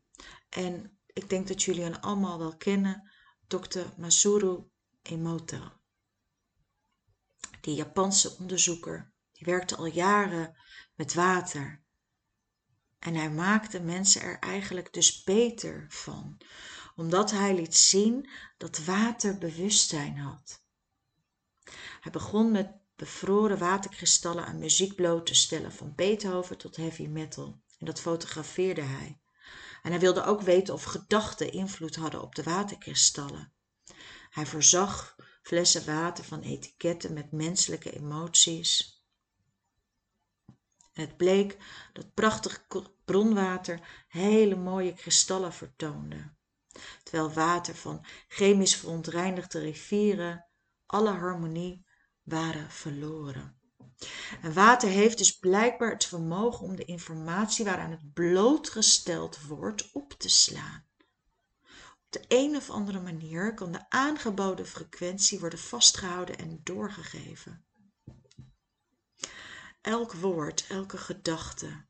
En 0.49 0.99
ik 1.07 1.29
denk 1.29 1.49
dat 1.49 1.63
jullie 1.63 1.83
hen 1.83 2.01
allemaal 2.01 2.39
wel 2.39 2.57
kennen, 2.57 3.11
Dr. 3.47 3.85
Masuru 3.97 4.71
Emoto. 5.03 5.73
Die 7.61 7.75
Japanse 7.75 8.37
onderzoeker, 8.39 9.13
die 9.33 9.47
werkte 9.47 9.77
al 9.77 9.87
jaren 9.87 10.57
met 10.99 11.15
water. 11.15 11.83
En 12.99 13.15
hij 13.15 13.31
maakte 13.31 13.81
mensen 13.81 14.23
er 14.23 14.39
eigenlijk 14.39 14.93
dus 14.93 15.23
beter 15.25 15.87
van, 15.89 16.39
omdat 16.97 17.31
hij 17.31 17.55
liet 17.55 17.77
zien 17.77 18.29
dat 18.57 18.79
water 18.79 19.39
bewustzijn 19.39 20.19
had. 20.19 20.63
Hij 22.01 22.13
begon 22.13 22.51
met 22.51 22.71
bevroren 22.97 23.59
waterkristallen 23.59 24.47
aan 24.47 24.59
muziek 24.59 24.95
bloot 24.95 25.27
te 25.27 25.35
stellen, 25.35 25.73
van 25.73 25.95
Beethoven 25.95 26.59
tot 26.59 26.77
heavy 26.77 27.07
metal. 27.07 27.63
En 27.79 27.87
dat 27.87 28.01
fotografeerde 28.01 28.83
hij. 28.83 29.21
En 29.83 29.91
hij 29.91 30.01
wilde 30.01 30.25
ook 30.25 30.41
weten 30.41 30.75
of 30.75 30.83
gedachten 30.83 31.53
invloed 31.53 31.97
hadden 31.97 32.23
op 32.23 32.35
de 32.35 32.43
waterkristallen. 32.43 33.53
Hij 34.31 34.47
voorzag 34.47 35.17
flessen 35.43 35.87
water 35.87 36.25
van 36.25 36.41
etiketten 36.41 37.13
met 37.13 37.33
menselijke 37.33 37.91
emoties. 37.91 38.98
Het 40.99 41.17
bleek 41.17 41.57
dat 41.93 42.15
prachtig 42.15 42.67
bronwater 43.05 44.05
hele 44.09 44.57
mooie 44.57 44.95
kristallen 44.95 45.53
vertoonde, 45.53 46.35
terwijl 47.03 47.33
water 47.33 47.75
van 47.75 48.05
chemisch 48.29 48.77
verontreinigde 48.77 49.59
rivieren 49.59 50.47
alle 50.87 51.11
harmonie 51.11 51.87
waren 52.23 52.71
verloren. 52.71 53.61
En 54.43 54.53
water 54.53 54.89
heeft 54.89 55.19
dus 55.19 55.39
blijkbaar 55.39 55.91
het 55.91 56.05
vermogen 56.05 56.67
om 56.67 56.77
de 56.77 56.85
informatie 56.85 57.65
waaraan 57.65 57.91
het 57.91 58.13
blootgesteld 58.13 59.47
wordt 59.47 59.93
op 59.93 60.13
te 60.13 60.29
slaan. 60.29 60.87
Op 62.05 62.07
de 62.11 62.25
een 62.29 62.57
of 62.57 62.71
andere 62.71 63.01
manier 63.01 63.55
kan 63.55 63.73
de 63.73 63.91
aangeboden 63.91 64.67
frequentie 64.67 65.41
worden 65.41 65.59
vastgehouden 65.59 66.39
en 66.39 66.61
doorgegeven 66.63 67.68
elk 69.81 70.13
woord, 70.13 70.67
elke 70.69 70.97
gedachte. 70.97 71.87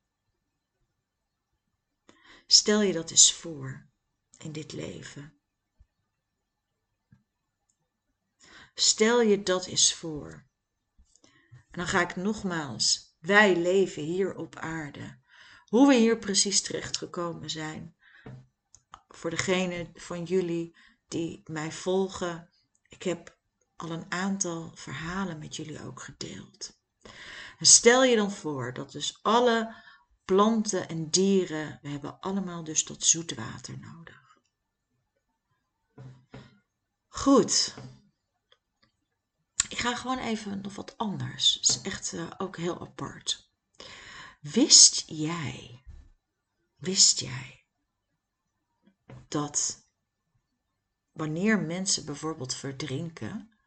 Stel 2.47 2.81
je 2.83 2.93
dat 2.93 3.11
eens 3.11 3.33
voor 3.33 3.89
in 4.39 4.53
dit 4.53 4.73
leven. 4.73 5.41
Stel 8.75 9.21
je 9.21 9.43
dat 9.43 9.67
eens 9.67 9.95
voor. 9.95 10.47
En 11.51 11.79
dan 11.85 11.87
ga 11.87 12.01
ik 12.01 12.17
nogmaals, 12.17 13.17
wij 13.19 13.57
leven 13.57 14.03
hier 14.03 14.35
op 14.35 14.57
aarde. 14.57 15.19
Hoe 15.67 15.89
we 15.89 15.95
hier 15.95 16.19
precies 16.19 16.61
terechtgekomen 16.61 17.51
zijn. 17.51 17.97
Voor 19.09 19.31
degene 19.31 19.91
van 19.95 20.25
jullie 20.25 20.77
die 21.09 21.41
mij 21.45 21.73
volgen, 21.73 22.51
ik 22.89 23.03
heb 23.03 23.39
al 23.77 23.91
een 23.91 24.13
aantal 24.13 24.73
verhalen 24.75 25.39
met 25.39 25.57
jullie 25.57 25.83
ook 25.83 26.03
gedeeld. 26.03 26.79
Stel 27.61 28.05
je 28.05 28.17
dan 28.17 28.31
voor 28.31 28.73
dat 28.73 28.93
dus 28.93 29.23
alle 29.23 29.75
planten 30.25 30.89
en 30.89 31.11
dieren, 31.11 31.79
we 31.83 31.89
hebben 31.89 32.21
allemaal 32.21 32.65
dus 32.65 32.85
dat 32.85 33.03
zoetwater 33.03 33.79
nodig. 33.79 34.39
Goed. 37.09 37.75
Ik 39.69 39.79
ga 39.79 39.95
gewoon 39.95 40.19
even 40.19 40.61
nog 40.61 40.75
wat 40.75 40.97
anders. 40.97 41.55
Het 41.55 41.69
is 41.69 41.81
echt 41.81 42.13
uh, 42.13 42.31
ook 42.39 42.57
heel 42.57 42.81
apart. 42.81 43.53
Wist 44.41 45.03
jij, 45.07 45.85
wist 46.77 47.21
jij 47.21 47.67
dat 49.29 49.87
wanneer 51.13 51.61
mensen 51.61 52.05
bijvoorbeeld 52.05 52.55
verdrinken, 52.55 53.59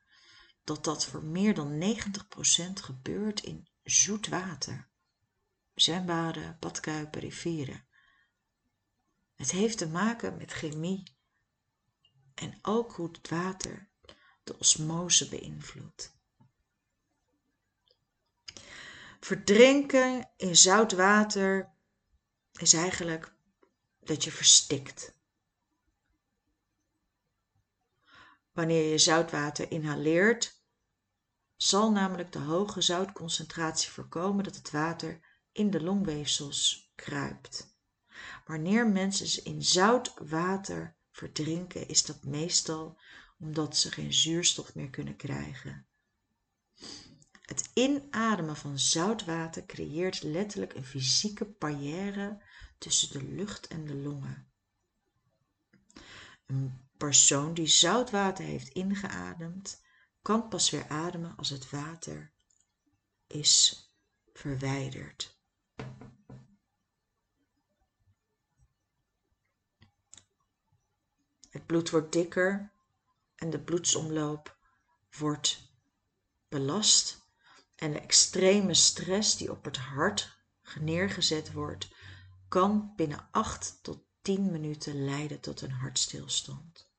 dat 0.64 0.84
dat 0.84 1.06
voor 1.06 1.24
meer 1.24 1.54
dan 1.54 1.82
90% 1.82 2.74
gebeurt 2.74 3.40
in 3.40 3.71
zoet 3.92 4.28
water. 4.28 4.90
Zwembaden, 5.74 6.58
badkuipen, 6.60 7.22
rivieren. 7.22 7.86
Het 9.36 9.52
heeft 9.52 9.78
te 9.78 9.88
maken 9.88 10.38
met 10.38 10.52
chemie 10.52 11.04
en 12.34 12.60
ook 12.62 12.94
hoe 12.94 13.08
het 13.12 13.30
water 13.30 13.90
de 14.44 14.58
osmose 14.58 15.30
beïnvloedt. 15.30 16.20
Verdrinken 19.20 20.32
in 20.38 20.56
zout 20.56 20.92
water 20.92 21.74
is 22.52 22.74
eigenlijk 22.74 23.34
dat 24.00 24.24
je 24.24 24.32
verstikt. 24.32 25.14
Wanneer 28.52 28.92
je 28.92 28.98
zoutwater 28.98 29.72
inhaleert, 29.72 30.61
zal 31.62 31.92
namelijk 31.92 32.32
de 32.32 32.40
hoge 32.40 32.82
zoutconcentratie 32.82 33.90
voorkomen 33.90 34.44
dat 34.44 34.56
het 34.56 34.72
water 34.72 35.20
in 35.52 35.70
de 35.70 35.84
longweefsels 35.84 36.92
kruipt. 36.96 37.76
Wanneer 38.46 38.88
mensen 38.88 39.46
in 39.46 39.64
zout 39.64 40.14
water 40.30 40.96
verdrinken, 41.12 41.88
is 41.88 42.06
dat 42.06 42.24
meestal 42.24 43.00
omdat 43.40 43.78
ze 43.78 43.92
geen 43.92 44.14
zuurstof 44.14 44.76
meer 44.76 44.90
kunnen 44.90 45.16
krijgen. 45.16 45.86
Het 47.42 47.70
inademen 47.74 48.58
van 48.58 48.80
zoutwater 48.80 49.66
creëert 49.66 50.24
letterlijk 50.24 50.74
een 50.74 50.86
fysieke 50.86 51.46
barrière 51.46 52.42
tussen 52.78 53.20
de 53.20 53.24
lucht 53.34 53.68
en 53.68 53.86
de 53.86 53.96
longen. 53.96 54.52
Een 56.46 56.90
persoon 56.98 57.54
die 57.54 57.68
zoutwater 57.68 58.46
heeft 58.46 58.70
ingeademd 58.70 59.81
kan 60.22 60.48
pas 60.48 60.70
weer 60.70 60.88
ademen 60.88 61.38
als 61.38 61.50
het 61.50 61.70
water 61.70 62.32
is 63.28 63.86
verwijderd. 64.34 65.40
Het 71.50 71.66
bloed 71.66 71.90
wordt 71.90 72.12
dikker 72.12 72.72
en 73.36 73.50
de 73.50 73.60
bloedsomloop 73.60 74.58
wordt 75.18 75.70
belast 76.48 77.22
en 77.76 77.92
de 77.92 78.00
extreme 78.00 78.74
stress 78.74 79.38
die 79.38 79.52
op 79.52 79.64
het 79.64 79.78
hart 79.78 80.40
neergezet 80.80 81.52
wordt, 81.52 81.90
kan 82.48 82.94
binnen 82.96 83.28
8 83.32 83.80
tot 83.82 84.04
10 84.22 84.52
minuten 84.52 85.06
leiden 85.06 85.40
tot 85.40 85.62
een 85.62 85.72
hartstilstand. 85.72 86.90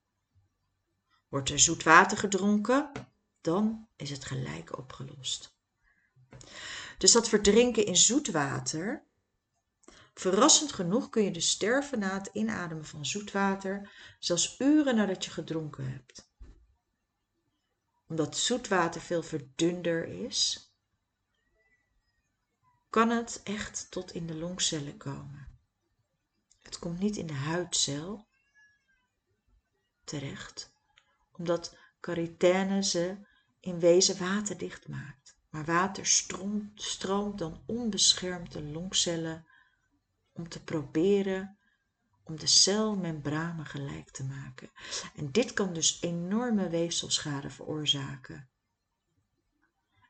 Wordt 1.29 1.51
er 1.51 1.59
zoet 1.59 1.83
water 1.83 2.19
gedronken, 2.19 3.12
dan 3.43 3.89
is 3.97 4.11
het 4.11 4.25
gelijk 4.25 4.79
opgelost. 4.79 5.57
Dus 6.99 7.13
dat 7.13 7.29
verdrinken 7.29 7.87
in 7.87 7.97
zoet 7.97 8.31
water, 8.31 9.07
verrassend 10.15 10.73
genoeg 10.73 11.09
kun 11.09 11.23
je 11.23 11.31
dus 11.31 11.51
sterven 11.51 11.99
na 11.99 12.15
het 12.19 12.31
inademen 12.33 12.85
van 12.85 13.07
zoetwater, 13.07 13.93
zelfs 14.19 14.61
uren 14.61 14.97
nadat 14.97 15.25
je 15.25 15.31
gedronken 15.31 15.93
hebt. 15.93 16.31
Omdat 18.09 18.37
zoetwater 18.37 19.01
veel 19.01 19.23
verdunder 19.23 20.05
is, 20.05 20.71
kan 22.91 23.11
het 23.11 23.41
echt 23.45 23.91
tot 23.91 24.13
in 24.13 24.27
de 24.27 24.35
longcellen 24.35 24.97
komen. 24.97 25.49
Het 26.63 26.79
komt 26.79 26.99
niet 26.99 27.17
in 27.17 27.27
de 27.27 27.33
huidcel 27.33 28.27
terecht, 30.05 30.73
omdat 31.33 31.77
karitaine 32.01 32.83
ze 32.83 33.31
in 33.63 33.79
wezen 33.79 34.19
waterdicht 34.19 34.89
maakt. 34.89 35.37
Maar 35.51 35.65
water 35.65 36.07
stroomt, 36.07 36.83
stroomt 36.83 37.39
dan 37.39 37.63
onbeschermd 37.67 38.53
de 38.53 38.63
longcellen 38.63 39.47
om 40.33 40.49
te 40.49 40.63
proberen 40.63 41.57
om 42.23 42.39
de 42.39 42.47
celmembranen 42.47 43.67
gelijk 43.67 44.11
te 44.11 44.25
maken. 44.25 44.71
En 45.15 45.33
dit 45.33 45.53
kan 45.53 45.73
dus 45.73 46.01
enorme 46.01 46.69
weefselschade 46.69 47.51
veroorzaken. 47.51 48.49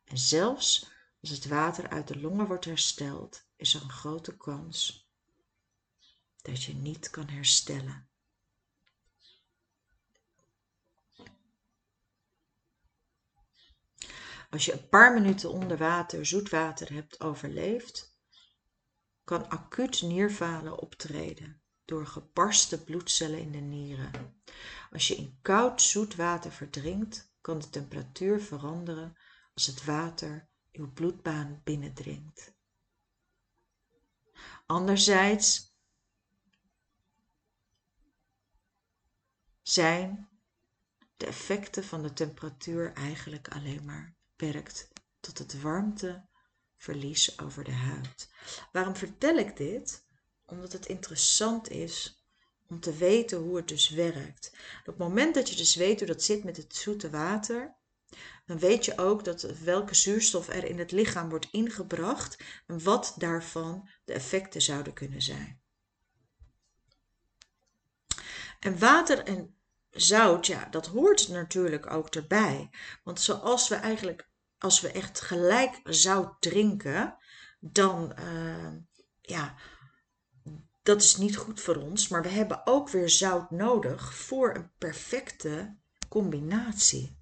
En 0.05 0.19
zelfs 0.19 0.91
als 1.21 1.31
het 1.31 1.47
water 1.47 1.89
uit 1.89 2.09
de 2.09 2.21
longen 2.21 2.47
wordt 2.47 2.65
hersteld, 2.65 3.45
is 3.57 3.75
er 3.75 3.83
een 3.83 3.91
grote 3.91 4.37
kans 4.37 5.09
dat 6.43 6.63
je 6.63 6.75
niet 6.75 7.11
kan 7.11 7.29
herstellen. 7.29 8.09
Als 14.53 14.65
je 14.65 14.73
een 14.73 14.89
paar 14.89 15.13
minuten 15.13 15.51
onder 15.51 15.77
water 15.77 16.27
zoetwater 16.27 16.93
hebt 16.93 17.21
overleefd, 17.21 18.19
kan 19.25 19.49
acuut 19.49 20.03
nierfalen 20.03 20.79
optreden 20.79 21.63
door 21.85 22.07
gebarsten 22.07 22.85
bloedcellen 22.85 23.39
in 23.39 23.53
de 23.53 23.59
nieren. 23.59 24.43
Als 24.91 25.09
je 25.09 25.15
in 25.15 25.39
koud 25.43 25.83
zoetwater 25.83 26.53
verdrinkt, 26.53 27.35
kan 27.41 27.59
de 27.59 27.71
temperatuur 27.71 28.41
veranderen 28.41 29.17
als 29.55 29.67
het 29.67 29.85
water 29.85 30.49
uw 30.73 30.93
bloedbaan 30.93 31.61
binnendringt. 31.65 32.55
Anderzijds 34.67 35.77
zijn 39.63 40.29
de 41.17 41.27
effecten 41.27 41.85
van 41.85 42.03
de 42.03 42.13
temperatuur 42.13 42.93
eigenlijk 42.93 43.49
alleen 43.49 43.85
maar 43.85 44.21
beperkt 44.43 44.89
tot 45.21 45.39
het 45.39 45.61
warmteverlies 45.61 47.41
over 47.41 47.65
de 47.65 47.73
huid. 47.73 48.31
Waarom 48.73 48.97
vertel 48.97 49.37
ik 49.37 49.57
dit? 49.57 50.05
Omdat 50.47 50.73
het 50.73 50.87
interessant 50.87 51.71
is 51.71 52.25
om 52.69 52.81
te 52.81 52.97
weten 52.97 53.39
hoe 53.39 53.57
het 53.57 53.69
dus 53.69 53.89
werkt. 53.89 54.51
Op 54.81 54.87
het 54.87 54.99
moment 54.99 55.35
dat 55.35 55.49
je 55.49 55.57
dus 55.57 55.75
weet 55.75 55.99
hoe 55.99 56.09
dat 56.09 56.23
zit 56.23 56.45
met 56.45 56.57
het 56.57 56.77
zoete 56.77 57.11
water, 57.11 57.75
dan 58.47 58.59
weet 58.59 58.85
je 58.85 58.99
ook 58.99 59.25
dat 59.25 59.43
welke 59.43 59.95
zuurstof 59.95 60.49
er 60.49 60.65
in 60.65 60.79
het 60.79 60.91
lichaam 60.91 61.29
wordt 61.29 61.49
ingebracht 61.51 62.43
en 62.67 62.83
wat 62.83 63.15
daarvan 63.17 63.89
de 64.05 64.13
effecten 64.13 64.63
zouden 64.63 64.93
kunnen 64.93 65.23
zijn. 65.23 65.61
En 68.61 68.79
water 68.79 69.19
en 69.19 69.57
zout, 69.91 70.47
ja, 70.47 70.69
dat 70.71 70.87
hoort 70.87 71.29
natuurlijk 71.29 71.91
ook 71.91 72.15
erbij. 72.15 72.71
Want 73.03 73.21
zoals 73.21 73.69
we 73.69 73.75
eigenlijk, 73.75 74.31
als 74.63 74.81
we 74.81 74.93
echt 74.93 75.21
gelijk 75.21 75.81
zout 75.85 76.41
drinken, 76.41 77.17
dan, 77.61 78.13
uh, 78.19 78.73
ja, 79.21 79.55
dat 80.83 81.03
is 81.03 81.17
niet 81.17 81.37
goed 81.37 81.61
voor 81.61 81.77
ons. 81.77 82.09
Maar 82.09 82.23
we 82.23 82.29
hebben 82.29 82.67
ook 82.67 82.89
weer 82.89 83.11
zout 83.11 83.51
nodig 83.51 84.15
voor 84.15 84.55
een 84.55 84.71
perfecte 84.79 85.77
combinatie. 86.09 87.21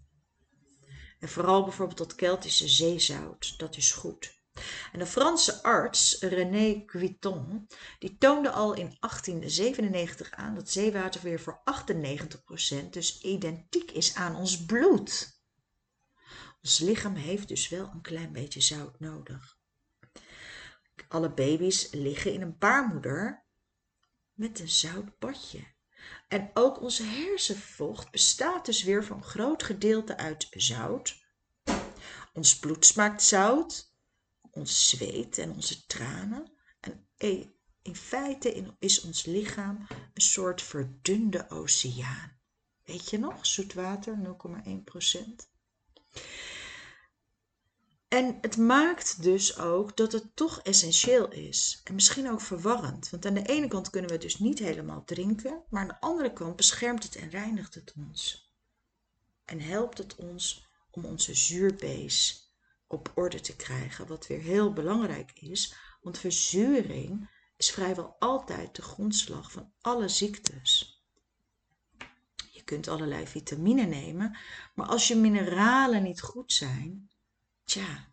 En 1.18 1.28
vooral 1.28 1.62
bijvoorbeeld 1.62 1.98
dat 1.98 2.14
Keltische 2.14 2.68
zeezout, 2.68 3.58
dat 3.58 3.76
is 3.76 3.92
goed. 3.92 4.38
En 4.92 4.98
de 4.98 5.06
Franse 5.06 5.62
arts 5.62 6.20
René 6.20 6.82
Guiton, 6.86 7.66
die 7.98 8.16
toonde 8.18 8.50
al 8.50 8.72
in 8.72 8.96
1897 9.00 10.30
aan 10.30 10.54
dat 10.54 10.70
zeewater 10.70 11.20
weer 11.22 11.40
voor 11.40 11.62
98% 12.84 12.90
dus 12.90 13.20
identiek 13.20 13.90
is 13.90 14.14
aan 14.14 14.36
ons 14.36 14.64
bloed. 14.64 15.39
Ons 16.62 16.78
lichaam 16.78 17.14
heeft 17.14 17.48
dus 17.48 17.68
wel 17.68 17.90
een 17.92 18.00
klein 18.00 18.32
beetje 18.32 18.60
zout 18.60 19.00
nodig. 19.00 19.58
Alle 21.08 21.30
baby's 21.30 21.90
liggen 21.90 22.32
in 22.32 22.42
een 22.42 22.58
baarmoeder 22.58 23.44
met 24.32 24.60
een 24.60 24.68
zout 24.68 25.18
badje. 25.18 25.64
En 26.28 26.50
ook 26.54 26.80
onze 26.80 27.02
hersenvocht 27.02 28.10
bestaat 28.10 28.66
dus 28.66 28.82
weer 28.82 29.04
van 29.04 29.24
groot 29.24 29.62
gedeelte 29.62 30.16
uit 30.16 30.46
zout. 30.50 31.18
Ons 32.32 32.58
bloed 32.58 32.86
smaakt 32.86 33.22
zout, 33.22 33.94
ons 34.50 34.88
zweet 34.88 35.38
en 35.38 35.50
onze 35.50 35.86
tranen. 35.86 36.52
En 36.80 37.08
in 37.82 37.96
feite 37.96 38.74
is 38.78 39.00
ons 39.00 39.24
lichaam 39.24 39.86
een 39.88 40.22
soort 40.22 40.62
verdunde 40.62 41.50
oceaan. 41.50 42.38
Weet 42.84 43.10
je 43.10 43.18
nog, 43.18 43.46
zoetwater 43.46 44.16
0,1%. 44.16 45.48
En 48.10 48.38
het 48.40 48.56
maakt 48.56 49.22
dus 49.22 49.58
ook 49.58 49.96
dat 49.96 50.12
het 50.12 50.36
toch 50.36 50.60
essentieel 50.62 51.30
is. 51.30 51.80
En 51.84 51.94
misschien 51.94 52.30
ook 52.30 52.40
verwarrend. 52.40 53.10
Want 53.10 53.26
aan 53.26 53.34
de 53.34 53.46
ene 53.46 53.68
kant 53.68 53.90
kunnen 53.90 54.10
we 54.10 54.16
het 54.16 54.24
dus 54.24 54.38
niet 54.38 54.58
helemaal 54.58 55.04
drinken. 55.04 55.62
Maar 55.68 55.82
aan 55.82 55.88
de 55.88 56.00
andere 56.00 56.32
kant 56.32 56.56
beschermt 56.56 57.02
het 57.02 57.16
en 57.16 57.30
reinigt 57.30 57.74
het 57.74 57.92
ons. 57.96 58.50
En 59.44 59.60
helpt 59.60 59.98
het 59.98 60.14
ons 60.14 60.66
om 60.90 61.04
onze 61.04 61.34
zuurbees 61.34 62.48
op 62.86 63.12
orde 63.14 63.40
te 63.40 63.56
krijgen. 63.56 64.06
Wat 64.06 64.26
weer 64.26 64.40
heel 64.40 64.72
belangrijk 64.72 65.32
is. 65.34 65.74
Want 66.00 66.18
verzuring 66.18 67.30
is 67.56 67.70
vrijwel 67.70 68.16
altijd 68.18 68.76
de 68.76 68.82
grondslag 68.82 69.52
van 69.52 69.72
alle 69.80 70.08
ziektes. 70.08 71.02
Je 72.50 72.62
kunt 72.64 72.88
allerlei 72.88 73.26
vitamine 73.26 73.84
nemen. 73.84 74.36
Maar 74.74 74.86
als 74.86 75.08
je 75.08 75.16
mineralen 75.16 76.02
niet 76.02 76.20
goed 76.20 76.52
zijn 76.52 77.10
Tja, 77.70 78.06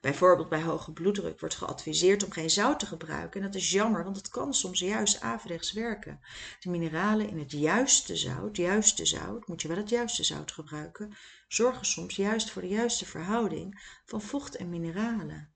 bijvoorbeeld 0.00 0.48
bij 0.48 0.62
hoge 0.62 0.92
bloeddruk 0.92 1.40
wordt 1.40 1.54
geadviseerd 1.54 2.24
om 2.24 2.30
geen 2.30 2.50
zout 2.50 2.78
te 2.78 2.86
gebruiken. 2.86 3.40
En 3.40 3.46
dat 3.46 3.54
is 3.54 3.70
jammer, 3.70 4.04
want 4.04 4.16
het 4.16 4.28
kan 4.28 4.54
soms 4.54 4.78
juist 4.78 5.20
averechts 5.20 5.72
werken. 5.72 6.20
De 6.60 6.70
mineralen 6.70 7.28
in 7.28 7.38
het 7.38 7.52
juiste 7.52 8.16
zout, 8.16 8.56
juiste 8.56 9.06
zout, 9.06 9.46
moet 9.46 9.62
je 9.62 9.68
wel 9.68 9.76
het 9.76 9.88
juiste 9.88 10.24
zout 10.24 10.52
gebruiken, 10.52 11.16
zorgen 11.48 11.86
soms 11.86 12.16
juist 12.16 12.50
voor 12.50 12.62
de 12.62 12.68
juiste 12.68 13.06
verhouding 13.06 14.00
van 14.04 14.22
vocht 14.22 14.56
en 14.56 14.68
mineralen. 14.68 15.52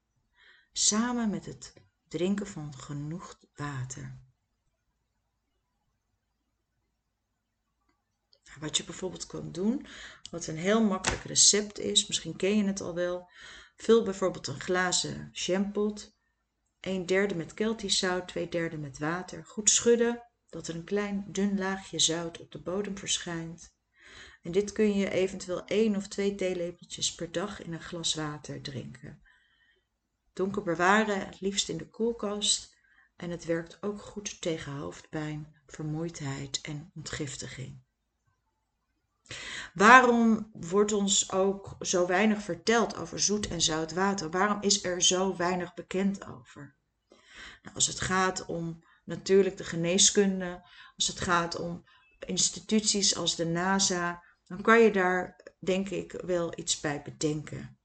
Samen 0.72 1.30
met 1.30 1.46
het 1.46 1.72
drinken 2.08 2.46
van 2.46 2.74
genoeg 2.76 3.38
water. 3.54 4.18
Wat 8.60 8.76
je 8.76 8.84
bijvoorbeeld 8.84 9.26
kan 9.26 9.52
doen, 9.52 9.86
wat 10.30 10.46
een 10.46 10.56
heel 10.56 10.82
makkelijk 10.82 11.24
recept 11.24 11.78
is, 11.78 12.06
misschien 12.06 12.36
ken 12.36 12.56
je 12.56 12.64
het 12.64 12.80
al 12.80 12.94
wel. 12.94 13.30
Vul 13.76 14.02
bijvoorbeeld 14.02 14.46
een 14.46 14.60
glazen 14.60 15.28
jampot, 15.32 16.16
1 16.80 17.06
derde 17.06 17.34
met 17.34 17.54
keltisch 17.54 17.98
zout, 17.98 18.28
2 18.28 18.48
derde 18.48 18.78
met 18.78 18.98
water. 18.98 19.44
Goed 19.44 19.70
schudden, 19.70 20.22
dat 20.48 20.68
er 20.68 20.74
een 20.74 20.84
klein 20.84 21.24
dun 21.28 21.58
laagje 21.58 21.98
zout 21.98 22.40
op 22.40 22.52
de 22.52 22.62
bodem 22.62 22.98
verschijnt. 22.98 23.74
En 24.42 24.52
dit 24.52 24.72
kun 24.72 24.94
je 24.94 25.10
eventueel 25.10 25.64
1 25.64 25.96
of 25.96 26.08
2 26.08 26.34
theelepeltjes 26.34 27.14
per 27.14 27.32
dag 27.32 27.62
in 27.62 27.72
een 27.72 27.82
glas 27.82 28.14
water 28.14 28.62
drinken. 28.62 29.22
Donker 30.32 30.62
bewaren, 30.62 31.26
het 31.26 31.40
liefst 31.40 31.68
in 31.68 31.76
de 31.76 31.88
koelkast. 31.88 32.76
En 33.16 33.30
het 33.30 33.44
werkt 33.44 33.82
ook 33.82 34.02
goed 34.02 34.40
tegen 34.40 34.72
hoofdpijn, 34.72 35.62
vermoeidheid 35.66 36.60
en 36.62 36.90
ontgiftiging. 36.94 37.82
Waarom 39.74 40.50
wordt 40.52 40.92
ons 40.92 41.32
ook 41.32 41.76
zo 41.80 42.06
weinig 42.06 42.42
verteld 42.42 42.96
over 42.96 43.20
zoet 43.20 43.48
en 43.48 43.60
zout 43.60 43.92
water? 43.92 44.30
Waarom 44.30 44.58
is 44.60 44.84
er 44.84 45.02
zo 45.02 45.36
weinig 45.36 45.74
bekend 45.74 46.26
over? 46.26 46.74
Nou, 47.62 47.74
als 47.74 47.86
het 47.86 48.00
gaat 48.00 48.46
om 48.46 48.84
natuurlijk 49.04 49.56
de 49.56 49.64
geneeskunde, 49.64 50.62
als 50.96 51.06
het 51.06 51.20
gaat 51.20 51.60
om 51.60 51.84
instituties 52.26 53.16
als 53.16 53.36
de 53.36 53.46
NASA, 53.46 54.22
dan 54.46 54.62
kan 54.62 54.80
je 54.80 54.90
daar 54.90 55.40
denk 55.58 55.88
ik 55.88 56.12
wel 56.12 56.58
iets 56.58 56.80
bij 56.80 57.02
bedenken. 57.02 57.78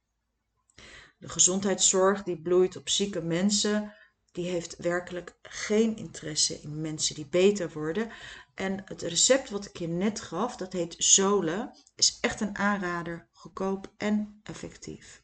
De 1.17 1.29
gezondheidszorg 1.29 2.23
die 2.23 2.41
bloeit 2.41 2.75
op 2.75 2.89
zieke 2.89 3.21
mensen, 3.21 3.93
die 4.31 4.49
heeft 4.49 4.75
werkelijk 4.77 5.37
geen 5.41 5.95
interesse 5.95 6.61
in 6.61 6.81
mensen 6.81 7.15
die 7.15 7.27
beter 7.27 7.71
worden. 7.71 8.11
En 8.57 8.81
het 8.85 9.01
recept 9.01 9.49
wat 9.49 9.65
ik 9.65 9.77
je 9.77 9.87
net 9.87 10.21
gaf, 10.21 10.55
dat 10.55 10.73
heet 10.73 10.95
Zolen, 10.97 11.77
is 11.95 12.17
echt 12.19 12.41
een 12.41 12.57
aanrader, 12.57 13.27
goedkoop 13.31 13.93
en 13.97 14.39
effectief. 14.43 15.23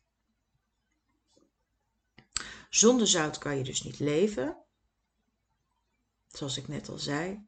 Zonder 2.70 3.08
zout 3.08 3.38
kan 3.38 3.58
je 3.58 3.64
dus 3.64 3.84
niet 3.84 4.00
leven. 4.00 4.58
Zoals 6.28 6.58
ik 6.58 6.68
net 6.68 6.90
al 6.90 6.98
zei. 6.98 7.48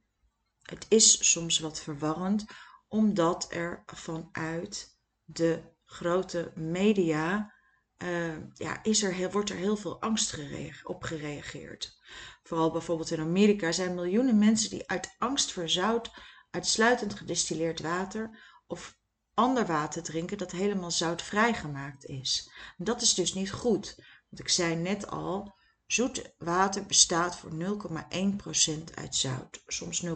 Het 0.61 0.85
is 0.89 1.31
soms 1.31 1.59
wat 1.59 1.81
verwarrend, 1.81 2.45
omdat 2.87 3.51
er 3.51 3.83
vanuit 3.85 4.97
de 5.23 5.63
grote 5.83 6.51
media 6.55 7.54
uh, 8.03 8.35
ja, 8.53 8.83
is 8.83 9.03
er 9.03 9.31
wordt 9.31 9.49
er 9.49 9.55
heel 9.55 9.77
veel 9.77 10.01
angst 10.01 10.37
op 10.83 11.03
gereageerd. 11.03 11.97
Vooral 12.43 12.71
bijvoorbeeld 12.71 13.11
in 13.11 13.19
Amerika 13.19 13.71
zijn 13.71 13.95
miljoenen 13.95 14.37
mensen 14.37 14.69
die 14.69 14.87
uit 14.89 15.15
angst 15.17 15.51
voor 15.51 15.69
zout 15.69 16.11
uitsluitend 16.49 17.13
gedistilleerd 17.13 17.79
water 17.79 18.39
of 18.67 18.97
ander 19.33 19.65
water 19.65 20.03
drinken 20.03 20.37
dat 20.37 20.51
helemaal 20.51 20.91
zoutvrij 20.91 21.53
gemaakt 21.53 22.05
is. 22.05 22.51
dat 22.77 23.01
is 23.01 23.13
dus 23.13 23.33
niet 23.33 23.51
goed. 23.51 23.95
Want 24.29 24.39
ik 24.39 24.49
zei 24.49 24.75
net 24.75 25.07
al, 25.07 25.55
Zoet 25.87 26.33
water 26.37 26.85
bestaat 26.85 27.37
voor 27.37 27.51
0,1% 27.51 28.93
uit 28.93 29.15
zout, 29.15 29.63
soms 29.67 30.05
0,3%. 30.05 30.09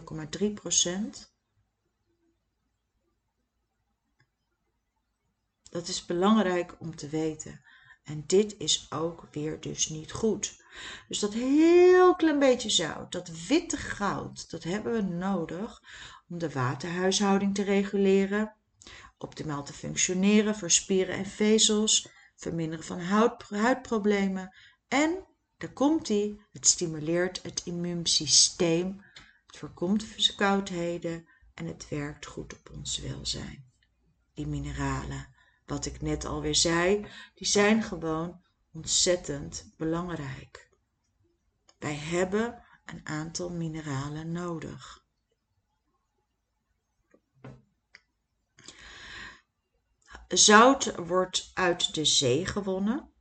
Dat 5.70 5.88
is 5.88 6.06
belangrijk 6.06 6.76
om 6.78 6.96
te 6.96 7.08
weten. 7.08 7.60
En 8.04 8.24
dit 8.26 8.54
is 8.58 8.86
ook 8.90 9.28
weer 9.30 9.60
dus 9.60 9.88
niet 9.88 10.12
goed. 10.12 10.62
Dus 11.08 11.18
dat 11.18 11.34
heel 11.34 12.16
klein 12.16 12.38
beetje 12.38 12.70
zout, 12.70 13.12
dat 13.12 13.46
witte 13.48 13.76
goud, 13.76 14.50
dat 14.50 14.64
hebben 14.64 14.92
we 14.92 15.02
nodig 15.02 15.82
om 16.28 16.38
de 16.38 16.50
waterhuishouding 16.50 17.54
te 17.54 17.62
reguleren, 17.62 18.54
optimaal 19.18 19.64
te 19.64 19.72
functioneren 19.72 20.56
voor 20.56 20.70
spieren 20.70 21.14
en 21.14 21.26
vezels, 21.26 22.08
verminderen 22.36 22.84
van 22.84 23.00
huidproblemen 23.48 24.54
en, 24.88 25.24
daar 25.56 25.72
komt 25.72 26.08
ie, 26.08 26.42
het 26.52 26.66
stimuleert 26.66 27.42
het 27.42 27.62
immuunsysteem, 27.64 29.04
het 29.46 29.56
voorkomt 29.56 30.04
verkoudheden 30.04 31.28
en 31.54 31.66
het 31.66 31.88
werkt 31.88 32.26
goed 32.26 32.54
op 32.54 32.70
ons 32.74 32.98
welzijn. 32.98 33.72
Die 34.34 34.46
mineralen 34.46 35.29
wat 35.70 35.86
ik 35.86 36.00
net 36.00 36.24
alweer 36.24 36.54
zei, 36.54 37.06
die 37.34 37.46
zijn 37.46 37.82
gewoon 37.82 38.42
ontzettend 38.72 39.74
belangrijk. 39.76 40.70
Wij 41.78 41.94
hebben 41.94 42.62
een 42.84 43.06
aantal 43.06 43.50
mineralen 43.50 44.32
nodig. 44.32 45.04
Zout 50.28 50.94
wordt 50.96 51.50
uit 51.54 51.94
de 51.94 52.04
zee 52.04 52.46
gewonnen 52.46 53.12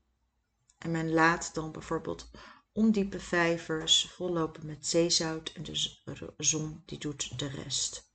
en 0.77 0.91
men 0.91 1.11
laat 1.11 1.53
dan 1.53 1.71
bijvoorbeeld 1.71 2.31
ondiepe 2.71 3.19
vijvers 3.19 4.09
vollopen 4.09 4.65
met 4.65 4.87
zeezout 4.87 5.51
en 5.51 5.63
de 5.63 6.33
zon 6.37 6.83
die 6.85 6.97
doet 6.97 7.39
de 7.39 7.47
rest. 7.47 8.08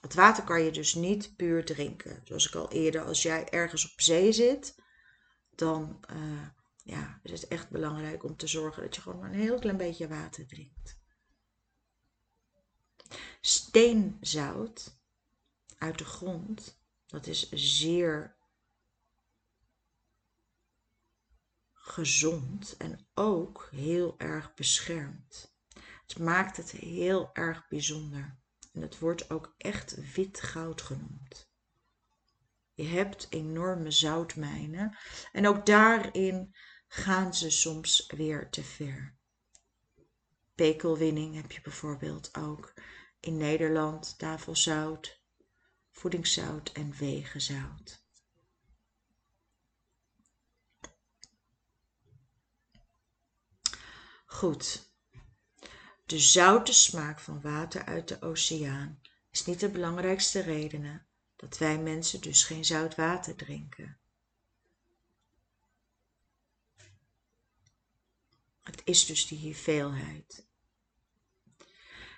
Het 0.00 0.14
water 0.14 0.44
kan 0.44 0.62
je 0.62 0.70
dus 0.70 0.94
niet 0.94 1.36
puur 1.36 1.64
drinken. 1.64 2.20
Zoals 2.24 2.48
ik 2.48 2.54
al 2.54 2.70
eerder, 2.70 3.04
als 3.04 3.22
jij 3.22 3.48
ergens 3.48 3.92
op 3.92 4.00
zee 4.00 4.32
zit, 4.32 4.74
dan 5.50 6.04
uh, 6.12 6.48
ja, 6.76 7.20
is 7.22 7.30
het 7.30 7.48
echt 7.48 7.70
belangrijk 7.70 8.24
om 8.24 8.36
te 8.36 8.46
zorgen 8.46 8.82
dat 8.82 8.94
je 8.94 9.00
gewoon 9.00 9.24
een 9.24 9.34
heel 9.34 9.58
klein 9.58 9.76
beetje 9.76 10.08
water 10.08 10.46
drinkt. 10.46 10.98
Steenzout 13.40 15.00
uit 15.78 15.98
de 15.98 16.04
grond, 16.04 16.82
dat 17.06 17.26
is 17.26 17.48
zeer 17.50 18.38
gezond 21.72 22.76
en 22.76 23.08
ook 23.14 23.68
heel 23.70 24.14
erg 24.18 24.54
beschermd. 24.54 25.54
Het 26.06 26.18
maakt 26.18 26.56
het 26.56 26.70
heel 26.70 27.30
erg 27.32 27.68
bijzonder. 27.68 28.39
En 28.72 28.80
het 28.82 28.98
wordt 28.98 29.30
ook 29.30 29.54
echt 29.58 30.12
wit 30.14 30.40
goud 30.40 30.82
genoemd. 30.82 31.50
Je 32.72 32.86
hebt 32.86 33.26
enorme 33.30 33.90
zoutmijnen 33.90 34.96
en 35.32 35.46
ook 35.46 35.66
daarin 35.66 36.54
gaan 36.86 37.34
ze 37.34 37.50
soms 37.50 38.06
weer 38.06 38.50
te 38.50 38.62
ver. 38.62 39.18
Pekelwinning 40.54 41.34
heb 41.34 41.52
je 41.52 41.60
bijvoorbeeld 41.60 42.36
ook 42.36 42.74
in 43.20 43.36
Nederland, 43.36 44.18
tafelzout, 44.18 45.22
voedingszout 45.90 46.72
en 46.72 46.92
wegenzout. 46.92 48.04
Goed, 54.26 54.89
de 56.10 56.18
zoute 56.18 56.72
smaak 56.72 57.20
van 57.20 57.40
water 57.40 57.84
uit 57.84 58.08
de 58.08 58.22
oceaan 58.22 59.00
is 59.30 59.44
niet 59.44 59.60
de 59.60 59.68
belangrijkste 59.68 60.40
reden 60.40 61.06
dat 61.36 61.58
wij 61.58 61.78
mensen 61.78 62.20
dus 62.20 62.44
geen 62.44 62.64
zout 62.64 62.94
water 62.94 63.36
drinken. 63.36 63.98
Het 68.62 68.82
is 68.84 69.06
dus 69.06 69.26
die 69.26 69.40
hoeveelheid. 69.40 70.46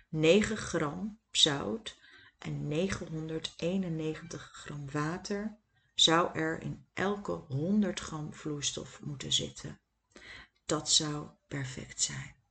9 0.08 0.56
gram 0.56 1.18
zout 1.30 1.98
en 2.38 2.68
991 2.68 4.50
gram 4.52 4.90
water 4.90 5.56
zou 5.94 6.38
er 6.38 6.62
in 6.62 6.86
elke 6.92 7.32
100 7.32 8.00
gram 8.00 8.34
vloeistof 8.34 9.00
moeten 9.00 9.32
zitten. 9.32 9.80
Dat 10.66 10.90
zou 10.90 11.28
perfect 11.48 12.02
zijn. 12.02 12.41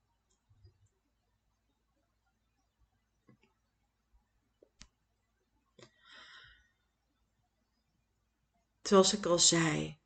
Zoals 8.92 9.14
ik 9.14 9.26
al 9.26 9.40
zei, 9.40 10.00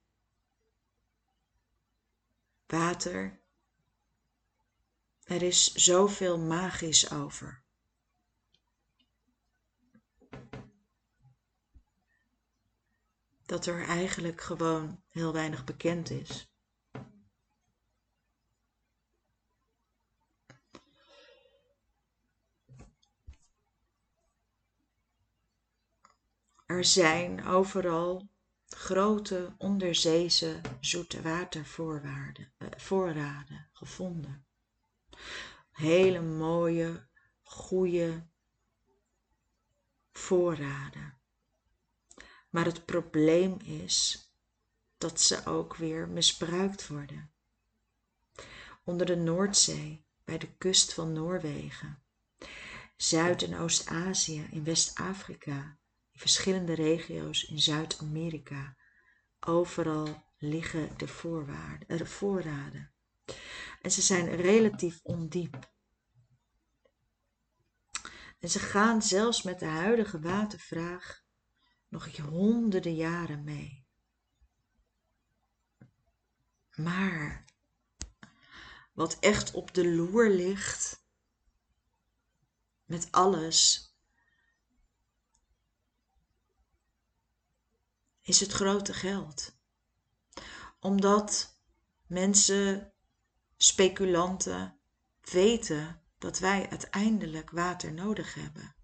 water, 2.68 3.40
er 5.24 5.42
is 5.42 5.74
zoveel 5.74 6.38
magisch 6.40 7.12
over. 7.12 7.64
Dat 13.46 13.66
er 13.66 13.88
eigenlijk 13.88 14.42
gewoon 14.42 15.04
heel 15.10 15.34
weinig 15.34 15.64
bekend 15.64 16.10
is. 16.10 16.50
Er 26.66 26.84
zijn 26.84 27.46
overal 27.46 28.34
grote 28.76 29.54
onderzeese 29.58 30.62
zoete 30.80 31.22
watervoorraden 31.22 32.54
eh, 32.58 32.68
gevonden. 33.72 34.46
Hele 35.72 36.22
mooie, 36.22 37.08
goede 37.44 38.28
voorraden. 40.12 41.20
Maar 42.50 42.66
het 42.66 42.86
probleem 42.86 43.60
is 43.60 44.30
dat 44.98 45.22
ze 45.22 45.46
ook 45.46 45.76
weer 45.76 46.08
misbruikt 46.08 46.88
worden. 46.88 47.32
Onder 48.84 49.06
de 49.06 49.16
Noordzee, 49.16 50.06
bij 50.24 50.38
de 50.38 50.56
kust 50.58 50.94
van 50.94 51.14
Noorwegen, 51.14 52.04
Zuid- 52.98 53.44
en 53.44 53.58
Oost-Azië, 53.58 54.48
in 54.52 54.64
West-Afrika, 54.64 55.78
in 56.16 56.22
verschillende 56.22 56.74
regio's 56.74 57.44
in 57.44 57.60
Zuid-Amerika. 57.60 58.78
Overal 59.40 60.24
liggen 60.38 60.98
de, 60.98 61.08
voorwaarden, 61.08 61.98
de 61.98 62.06
voorraden. 62.06 62.94
En 63.82 63.92
ze 63.92 64.02
zijn 64.02 64.36
relatief 64.36 65.00
ondiep. 65.04 65.74
En 68.40 68.50
ze 68.50 68.60
gaan 68.60 69.02
zelfs 69.02 69.42
met 69.42 69.60
de 69.60 69.66
huidige 69.66 70.20
watervraag 70.20 71.24
nog 71.88 72.18
honderden 72.18 72.96
jaren 72.96 73.44
mee. 73.44 73.88
Maar 76.72 77.46
wat 78.94 79.20
echt 79.20 79.52
op 79.54 79.74
de 79.74 79.88
loer 79.96 80.30
ligt, 80.30 81.06
met 82.86 83.12
alles 83.12 83.86
is 88.26 88.40
het 88.40 88.52
grote 88.52 88.94
geld. 88.94 89.58
Omdat 90.80 91.60
mensen, 92.08 92.94
speculanten, 93.58 94.80
weten 95.22 96.02
dat 96.18 96.40
wij 96.40 96.70
uiteindelijk 96.70 97.50
water 97.50 97.94
nodig 97.94 98.34
hebben. 98.34 98.76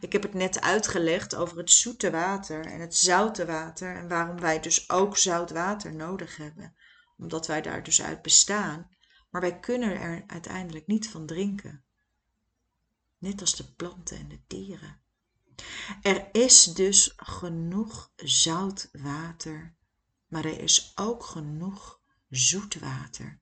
Ik 0.00 0.12
heb 0.12 0.22
het 0.22 0.34
net 0.34 0.60
uitgelegd 0.60 1.34
over 1.34 1.58
het 1.58 1.70
zoete 1.70 2.10
water 2.10 2.66
en 2.66 2.80
het 2.80 2.94
zoute 2.94 3.46
water 3.46 3.96
en 3.96 4.08
waarom 4.08 4.40
wij 4.40 4.60
dus 4.60 4.90
ook 4.90 5.16
zout 5.16 5.50
water 5.50 5.94
nodig 5.94 6.36
hebben. 6.36 6.76
Omdat 7.16 7.46
wij 7.46 7.62
daar 7.62 7.82
dus 7.82 8.02
uit 8.02 8.22
bestaan, 8.22 8.96
maar 9.30 9.40
wij 9.40 9.58
kunnen 9.60 10.00
er 10.00 10.24
uiteindelijk 10.26 10.86
niet 10.86 11.08
van 11.08 11.26
drinken. 11.26 11.84
Net 13.18 13.40
als 13.40 13.56
de 13.56 13.72
planten 13.72 14.18
en 14.18 14.28
de 14.28 14.40
dieren. 14.46 15.00
Er 16.02 16.28
is 16.32 16.64
dus 16.64 17.12
genoeg 17.16 18.12
zout 18.16 18.88
water, 18.92 19.74
maar 20.26 20.44
er 20.44 20.60
is 20.60 20.92
ook 20.94 21.24
genoeg 21.24 22.00
zoet 22.28 22.78
water. 22.78 23.40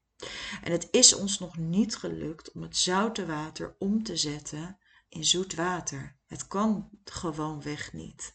En 0.63 0.73
het 0.73 0.89
is 0.91 1.15
ons 1.15 1.39
nog 1.39 1.57
niet 1.57 1.97
gelukt 1.97 2.53
om 2.53 2.63
het 2.63 2.77
zoute 2.77 3.27
water 3.27 3.77
om 3.79 4.03
te 4.03 4.17
zetten 4.17 4.79
in 5.09 5.25
zoet 5.25 5.55
water. 5.55 6.17
Het 6.27 6.47
kan 6.47 6.91
gewoonweg 7.05 7.93
niet. 7.93 8.35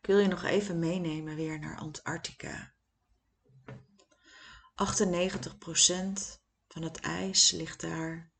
Ik 0.00 0.08
wil 0.08 0.18
je 0.18 0.28
nog 0.28 0.42
even 0.42 0.78
meenemen 0.78 1.36
weer 1.36 1.58
naar 1.58 1.78
Antarctica. 1.78 2.72
98% 4.72 6.40
van 6.68 6.82
het 6.82 7.00
ijs 7.00 7.50
ligt 7.50 7.80
daar 7.80 8.32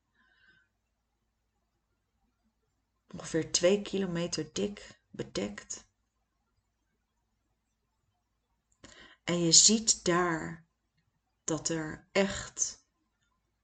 ongeveer 3.07 3.53
2 3.53 3.83
kilometer 3.83 4.53
dik 4.53 5.01
bedekt. 5.11 5.87
En 9.25 9.41
je 9.41 9.53
ziet 9.53 10.05
daar 10.05 10.67
dat 11.45 11.69
er 11.69 12.09
echt 12.13 12.87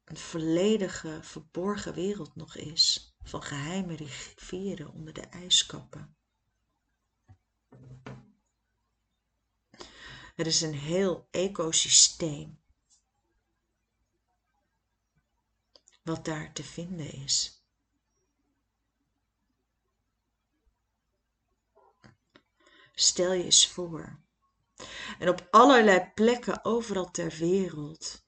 een 0.05 0.17
volledige 0.17 1.19
verborgen 1.23 1.95
wereld 1.95 2.35
nog 2.35 2.57
is 2.57 3.15
van 3.23 3.43
geheime 3.43 3.97
rivieren 3.97 4.93
onder 4.93 5.13
de 5.13 5.27
ijskappen. 5.27 6.18
Er 10.38 10.46
is 10.46 10.61
een 10.61 10.74
heel 10.74 11.29
ecosysteem 11.31 12.61
wat 16.03 16.24
daar 16.24 16.53
te 16.53 16.64
vinden 16.64 17.12
is. 17.12 17.62
Stel 22.92 23.33
je 23.33 23.44
eens 23.44 23.68
voor. 23.68 24.20
En 25.18 25.29
op 25.29 25.48
allerlei 25.51 26.11
plekken 26.14 26.64
overal 26.64 27.11
ter 27.11 27.31
wereld 27.31 28.24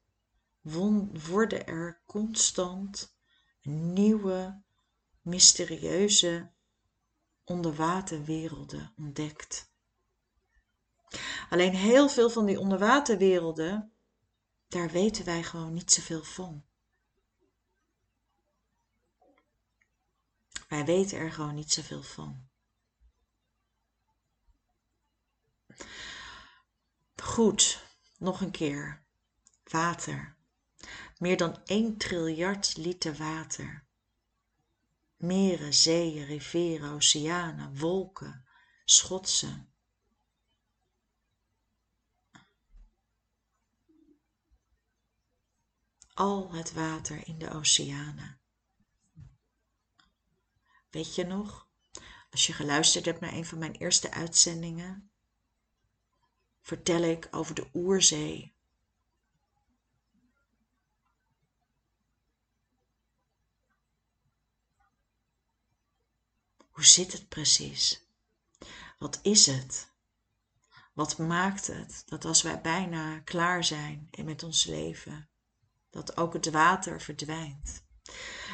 worden 1.22 1.66
er 1.66 2.02
constant 2.06 3.16
nieuwe, 3.62 4.62
mysterieuze 5.22 6.52
onderwaterwerelden 7.44 8.94
ontdekt. 8.96 9.69
Alleen 11.50 11.74
heel 11.74 12.08
veel 12.08 12.30
van 12.30 12.46
die 12.46 12.60
onderwaterwerelden, 12.60 13.92
daar 14.68 14.90
weten 14.90 15.24
wij 15.24 15.42
gewoon 15.42 15.72
niet 15.72 15.92
zoveel 15.92 16.24
van. 16.24 16.64
Wij 20.68 20.84
weten 20.84 21.18
er 21.18 21.32
gewoon 21.32 21.54
niet 21.54 21.72
zoveel 21.72 22.02
van. 22.02 22.48
Goed, 27.22 27.84
nog 28.18 28.40
een 28.40 28.50
keer. 28.50 29.02
Water. 29.64 30.36
Meer 31.18 31.36
dan 31.36 31.64
1 31.64 31.96
triljard 31.96 32.76
liter 32.76 33.14
water. 33.14 33.84
Meren, 35.16 35.74
zeeën, 35.74 36.24
rivieren, 36.24 36.92
oceanen, 36.92 37.78
wolken, 37.78 38.44
schotsen. 38.84 39.69
Al 46.20 46.52
het 46.52 46.72
water 46.72 47.26
in 47.28 47.38
de 47.38 47.50
oceanen. 47.50 48.40
Weet 50.90 51.14
je 51.14 51.24
nog, 51.24 51.68
als 52.30 52.46
je 52.46 52.52
geluisterd 52.52 53.04
hebt 53.04 53.20
naar 53.20 53.33
een 53.33 53.44
van 53.44 53.59
mijn 53.59 53.74
eerste 53.74 54.11
uitzendingen, 54.11 55.11
vertel 56.61 57.02
ik 57.02 57.28
over 57.30 57.54
de 57.54 57.68
oerzee. 57.74 58.54
Hoe 66.70 66.85
zit 66.85 67.12
het 67.12 67.28
precies? 67.28 68.06
Wat 68.98 69.18
is 69.22 69.46
het? 69.46 69.92
Wat 70.92 71.18
maakt 71.18 71.66
het 71.66 72.02
dat 72.06 72.24
als 72.24 72.42
wij 72.42 72.61
bijna 72.61 73.18
klaar 73.18 73.64
zijn 73.64 74.11
met 74.24 74.42
ons 74.42 74.64
leven, 74.64 75.29
dat 75.90 76.16
ook 76.16 76.33
het 76.33 76.50
water 76.50 77.00
verdwijnt? 77.00 77.85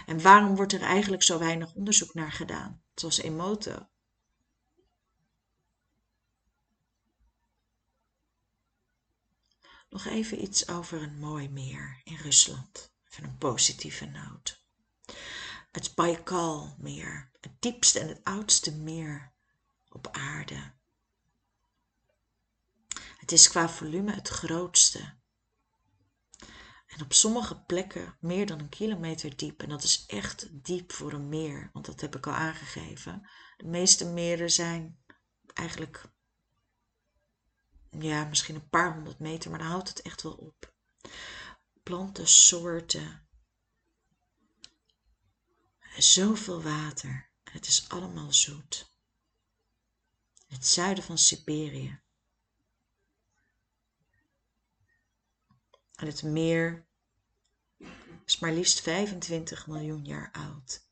En 0.06 0.22
waarom 0.22 0.56
wordt 0.56 0.72
er 0.72 0.82
eigenlijk 0.82 1.22
zo 1.22 1.38
weinig 1.38 1.74
onderzoek 1.74 2.14
naar 2.14 2.32
gedaan, 2.32 2.82
zoals 2.94 3.18
Emoto? 3.18 3.88
Nog 9.88 10.04
even 10.04 10.42
iets 10.42 10.68
over 10.68 11.02
een 11.02 11.18
mooi 11.18 11.48
meer 11.48 12.00
in 12.04 12.16
Rusland. 12.16 12.94
Even 13.08 13.24
een 13.24 13.38
positieve 13.38 14.04
noot. 14.04 14.64
Het 15.70 15.94
Baikalmeer, 15.94 17.30
het 17.40 17.60
diepste 17.60 17.98
en 17.98 18.08
het 18.08 18.24
oudste 18.24 18.76
meer 18.76 19.32
op 19.88 20.08
aarde. 20.12 20.74
Het 23.16 23.32
is 23.32 23.48
qua 23.48 23.68
volume 23.68 24.12
het 24.12 24.28
grootste. 24.28 25.15
En 26.96 27.02
op 27.02 27.12
sommige 27.12 27.60
plekken 27.60 28.16
meer 28.20 28.46
dan 28.46 28.58
een 28.58 28.68
kilometer 28.68 29.36
diep. 29.36 29.62
En 29.62 29.68
dat 29.68 29.82
is 29.82 30.06
echt 30.06 30.64
diep 30.64 30.92
voor 30.92 31.12
een 31.12 31.28
meer, 31.28 31.70
want 31.72 31.86
dat 31.86 32.00
heb 32.00 32.16
ik 32.16 32.26
al 32.26 32.32
aangegeven. 32.32 33.30
De 33.56 33.66
meeste 33.66 34.04
meren 34.04 34.50
zijn 34.50 34.98
eigenlijk 35.54 36.12
ja, 37.90 38.24
misschien 38.24 38.54
een 38.54 38.68
paar 38.68 38.94
honderd 38.94 39.18
meter, 39.18 39.50
maar 39.50 39.58
dan 39.58 39.68
houdt 39.68 39.88
het 39.88 40.02
echt 40.02 40.22
wel 40.22 40.32
op. 40.32 40.74
Plantensoorten. 41.82 43.28
Zoveel 45.98 46.62
water. 46.62 47.30
Het 47.42 47.66
is 47.66 47.88
allemaal 47.88 48.32
zoet. 48.32 48.94
Het 50.46 50.66
zuiden 50.66 51.04
van 51.04 51.18
Siberië. 51.18 52.00
En 55.96 56.06
het 56.06 56.22
meer 56.22 56.86
is 58.24 58.38
maar 58.38 58.52
liefst 58.52 58.80
25 58.80 59.66
miljoen 59.66 60.04
jaar 60.04 60.32
oud. 60.32 60.84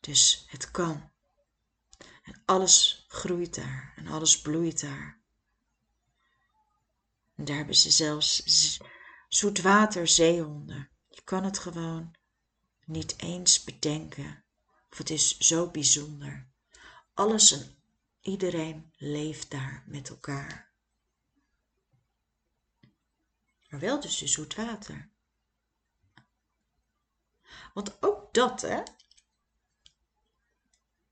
Dus 0.00 0.44
het 0.48 0.70
kan. 0.70 1.10
En 2.22 2.42
alles 2.44 3.04
groeit 3.08 3.54
daar 3.54 3.92
en 3.96 4.06
alles 4.06 4.40
bloeit 4.40 4.80
daar. 4.80 5.20
En 7.34 7.44
daar 7.44 7.56
hebben 7.56 7.76
ze 7.76 7.90
zelfs 7.90 8.42
zoetwaterzeehonden. 9.28 10.90
Je 11.08 11.22
kan 11.22 11.44
het 11.44 11.58
gewoon 11.58 12.14
niet 12.84 13.22
eens 13.22 13.64
bedenken. 13.64 14.44
Of 14.90 14.98
het 14.98 15.10
is 15.10 15.38
zo 15.38 15.70
bijzonder. 15.70 16.48
Alles 17.14 17.52
en 17.52 17.79
iedereen 18.20 18.92
leeft 18.96 19.50
daar 19.50 19.84
met 19.86 20.08
elkaar. 20.08 20.72
Maar 23.68 23.80
wel 23.80 24.00
dus 24.00 24.18
de 24.18 24.26
zoet 24.26 24.54
water. 24.54 25.10
Want 27.74 28.02
ook 28.02 28.34
dat, 28.34 28.60
hè, 28.60 28.82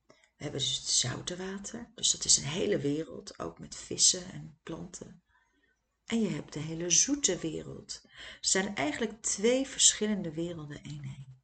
we 0.07 0.45
hebben 0.45 0.61
dus 0.61 0.77
het 0.77 0.89
zoute 0.89 1.37
water, 1.37 1.91
dus 1.95 2.11
dat 2.11 2.25
is 2.25 2.37
een 2.37 2.45
hele 2.45 2.79
wereld, 2.79 3.39
ook 3.39 3.59
met 3.59 3.77
vissen 3.77 4.33
en 4.33 4.59
planten. 4.63 5.23
En 6.05 6.21
je 6.21 6.29
hebt 6.29 6.53
de 6.53 6.61
hele 6.61 6.91
zoete 6.91 7.39
wereld. 7.39 8.01
Er 8.05 8.39
zijn 8.41 8.75
eigenlijk 8.75 9.23
twee 9.23 9.67
verschillende 9.67 10.33
werelden 10.33 10.83
één 10.83 11.38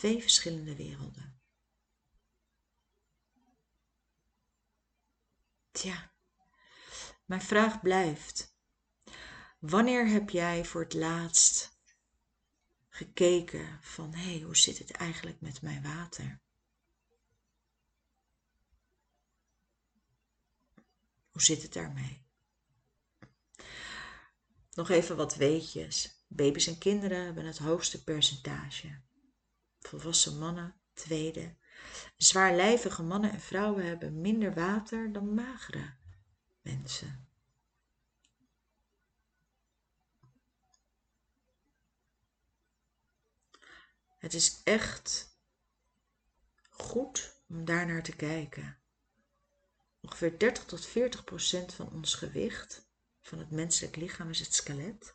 Twee 0.00 0.20
verschillende 0.20 0.76
werelden. 0.76 1.40
Tja, 5.70 6.12
mijn 7.24 7.42
vraag 7.42 7.80
blijft. 7.80 8.56
Wanneer 9.58 10.08
heb 10.08 10.30
jij 10.30 10.64
voor 10.64 10.82
het 10.82 10.94
laatst 10.94 11.78
gekeken 12.88 13.78
van 13.82 14.14
hé, 14.14 14.30
hey, 14.30 14.40
hoe 14.40 14.56
zit 14.56 14.78
het 14.78 14.90
eigenlijk 14.90 15.40
met 15.40 15.62
mijn 15.62 15.82
water? 15.82 16.40
Hoe 21.30 21.42
zit 21.42 21.62
het 21.62 21.72
daarmee? 21.72 22.26
Nog 24.70 24.88
even 24.88 25.16
wat 25.16 25.34
weetjes. 25.34 26.24
Baby's 26.26 26.66
en 26.66 26.78
kinderen 26.78 27.24
hebben 27.24 27.46
het 27.46 27.58
hoogste 27.58 28.04
percentage. 28.04 29.08
Volwassen 29.80 30.38
mannen, 30.38 30.74
tweede. 30.92 31.54
Zwaarlijvige 32.16 33.02
mannen 33.02 33.32
en 33.32 33.40
vrouwen 33.40 33.86
hebben 33.86 34.20
minder 34.20 34.54
water 34.54 35.12
dan 35.12 35.34
magere 35.34 35.94
mensen. 36.60 37.28
Het 44.18 44.34
is 44.34 44.60
echt 44.64 45.38
goed 46.70 47.34
om 47.48 47.64
daar 47.64 47.86
naar 47.86 48.02
te 48.02 48.16
kijken. 48.16 48.78
Ongeveer 50.00 50.38
30 50.38 50.64
tot 50.64 50.86
40 50.86 51.24
procent 51.24 51.74
van 51.74 51.92
ons 51.92 52.14
gewicht, 52.14 52.88
van 53.22 53.38
het 53.38 53.50
menselijk 53.50 53.96
lichaam, 53.96 54.30
is 54.30 54.40
het 54.40 54.54
skelet. 54.54 55.14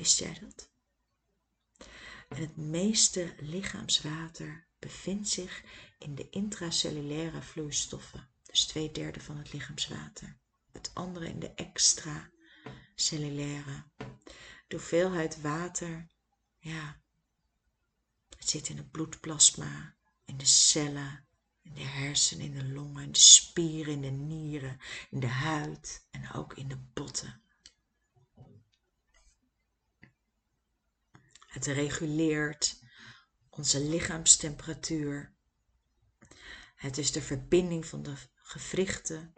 Wist 0.00 0.18
jij 0.18 0.38
dat? 0.40 0.70
Het 2.28 2.56
meeste 2.56 3.34
lichaamswater 3.38 4.66
bevindt 4.78 5.28
zich 5.28 5.64
in 5.98 6.14
de 6.14 6.30
intracellulaire 6.30 7.42
vloeistoffen, 7.42 8.28
dus 8.42 8.64
twee 8.64 8.92
derde 8.92 9.20
van 9.20 9.36
het 9.36 9.52
lichaamswater. 9.52 10.38
Het 10.72 10.90
andere 10.94 11.28
in 11.28 11.40
de 11.40 11.54
extracellulaire. 11.54 13.84
De 14.68 14.76
hoeveelheid 14.76 15.40
water, 15.40 16.06
ja, 16.58 17.00
het 18.36 18.48
zit 18.48 18.68
in 18.68 18.76
het 18.76 18.90
bloedplasma, 18.90 19.94
in 20.24 20.36
de 20.36 20.46
cellen, 20.46 21.26
in 21.62 21.74
de 21.74 21.84
hersenen, 21.84 22.44
in 22.44 22.54
de 22.54 22.64
longen, 22.64 23.04
in 23.04 23.12
de 23.12 23.18
spieren, 23.18 23.92
in 23.92 24.00
de 24.00 24.10
nieren, 24.10 24.80
in 25.10 25.20
de 25.20 25.26
huid 25.26 26.06
en 26.10 26.32
ook 26.32 26.54
in 26.54 26.68
de 26.68 26.78
botten. 26.92 27.42
Het 31.50 31.66
reguleert 31.66 32.80
onze 33.48 33.80
lichaamstemperatuur. 33.80 35.34
Het 36.74 36.98
is 36.98 37.12
de 37.12 37.22
verbinding 37.22 37.86
van 37.86 38.02
de 38.02 38.14
gewrichten. 38.34 39.32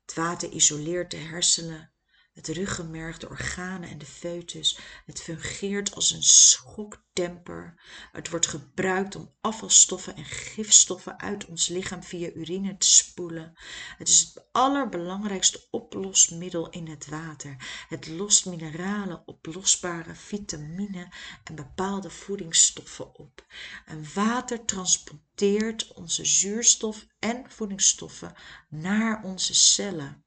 Het 0.00 0.14
water 0.14 0.50
isoleert 0.50 1.10
de 1.10 1.16
hersenen 1.16 1.91
het 2.32 2.48
ruggenmerg, 2.48 3.18
de 3.18 3.28
organen 3.28 3.88
en 3.88 3.98
de 3.98 4.06
foetus. 4.06 4.78
Het 5.06 5.22
fungeert 5.22 5.94
als 5.94 6.10
een 6.10 6.22
schokdemper. 6.22 7.82
Het 8.12 8.30
wordt 8.30 8.46
gebruikt 8.46 9.16
om 9.16 9.34
afvalstoffen 9.40 10.16
en 10.16 10.24
gifstoffen 10.24 11.20
uit 11.20 11.46
ons 11.46 11.68
lichaam 11.68 12.02
via 12.02 12.30
urine 12.30 12.78
te 12.78 12.86
spoelen. 12.86 13.52
Het 13.98 14.08
is 14.08 14.20
het 14.20 14.44
allerbelangrijkste 14.52 15.66
oplosmiddel 15.70 16.70
in 16.70 16.88
het 16.88 17.06
water. 17.06 17.84
Het 17.88 18.08
lost 18.08 18.46
mineralen, 18.46 19.22
oplosbare 19.26 20.14
vitamine 20.14 21.08
en 21.44 21.54
bepaalde 21.54 22.10
voedingsstoffen 22.10 23.18
op. 23.18 23.46
En 23.84 24.06
water 24.14 24.64
transporteert 24.64 25.92
onze 25.92 26.24
zuurstof 26.24 27.06
en 27.18 27.44
voedingsstoffen 27.48 28.34
naar 28.68 29.22
onze 29.24 29.54
cellen 29.54 30.24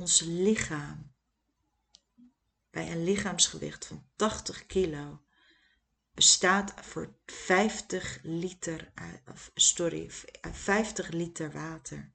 ons 0.00 0.20
lichaam 0.20 1.12
bij 2.70 2.92
een 2.92 3.04
lichaamsgewicht 3.04 3.86
van 3.86 4.08
80 4.16 4.66
kilo 4.66 5.22
bestaat 6.14 6.86
voor 6.86 7.18
50 7.26 8.18
liter, 8.22 8.92
sorry, 9.54 10.10
50 10.52 11.08
liter 11.08 11.52
water. 11.52 12.12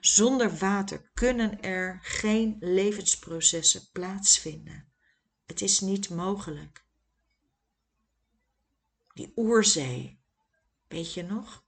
Zonder 0.00 0.56
water 0.56 1.10
kunnen 1.14 1.62
er 1.62 1.98
geen 2.02 2.56
levensprocessen 2.60 3.90
plaatsvinden. 3.92 4.92
Het 5.44 5.60
is 5.60 5.80
niet 5.80 6.08
mogelijk. 6.08 6.84
Die 9.12 9.32
oerzee, 9.36 10.20
weet 10.88 11.14
je 11.14 11.22
nog? 11.22 11.63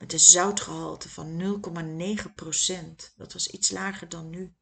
Met 0.00 0.12
een 0.12 0.20
zoutgehalte 0.20 1.08
van 1.08 1.60
0,9% 3.06 3.14
Dat 3.16 3.32
was 3.32 3.48
iets 3.48 3.70
lager 3.70 4.08
dan 4.08 4.30
nu. 4.30 4.54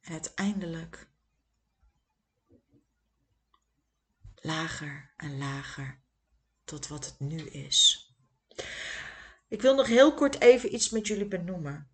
En 0.00 0.12
uiteindelijk 0.12 1.08
lager 4.34 5.12
en 5.16 5.38
lager 5.38 6.00
tot 6.64 6.88
wat 6.88 7.04
het 7.04 7.20
nu 7.20 7.38
is. 7.38 8.10
Ik 9.48 9.62
wil 9.62 9.74
nog 9.74 9.86
heel 9.86 10.14
kort 10.14 10.40
even 10.40 10.74
iets 10.74 10.90
met 10.90 11.06
jullie 11.06 11.28
benoemen. 11.28 11.90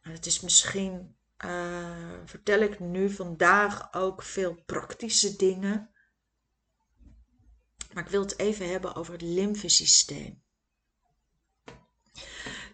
het 0.00 0.26
is 0.26 0.40
misschien, 0.40 1.16
uh, 1.44 2.20
vertel 2.24 2.60
ik 2.60 2.80
nu 2.80 3.10
vandaag 3.10 3.92
ook 3.92 4.22
veel 4.22 4.54
praktische 4.54 5.36
dingen. 5.36 5.90
Maar 7.92 8.04
ik 8.04 8.10
wil 8.10 8.22
het 8.22 8.38
even 8.38 8.68
hebben 8.70 8.94
over 8.94 9.12
het 9.12 9.22
lymfesysteem. 9.22 10.42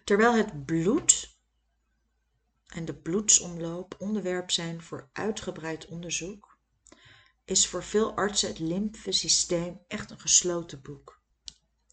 Terwijl 0.07 0.35
het 0.35 0.65
bloed 0.65 1.37
en 2.67 2.85
de 2.85 2.93
bloedsomloop 2.93 3.95
onderwerp 3.99 4.51
zijn 4.51 4.81
voor 4.81 5.09
uitgebreid 5.13 5.85
onderzoek, 5.85 6.57
is 7.43 7.67
voor 7.67 7.83
veel 7.83 8.15
artsen 8.15 8.49
het 8.49 8.59
lymfesysteem 8.59 9.79
echt 9.87 10.11
een 10.11 10.19
gesloten 10.19 10.81
boek. 10.81 11.21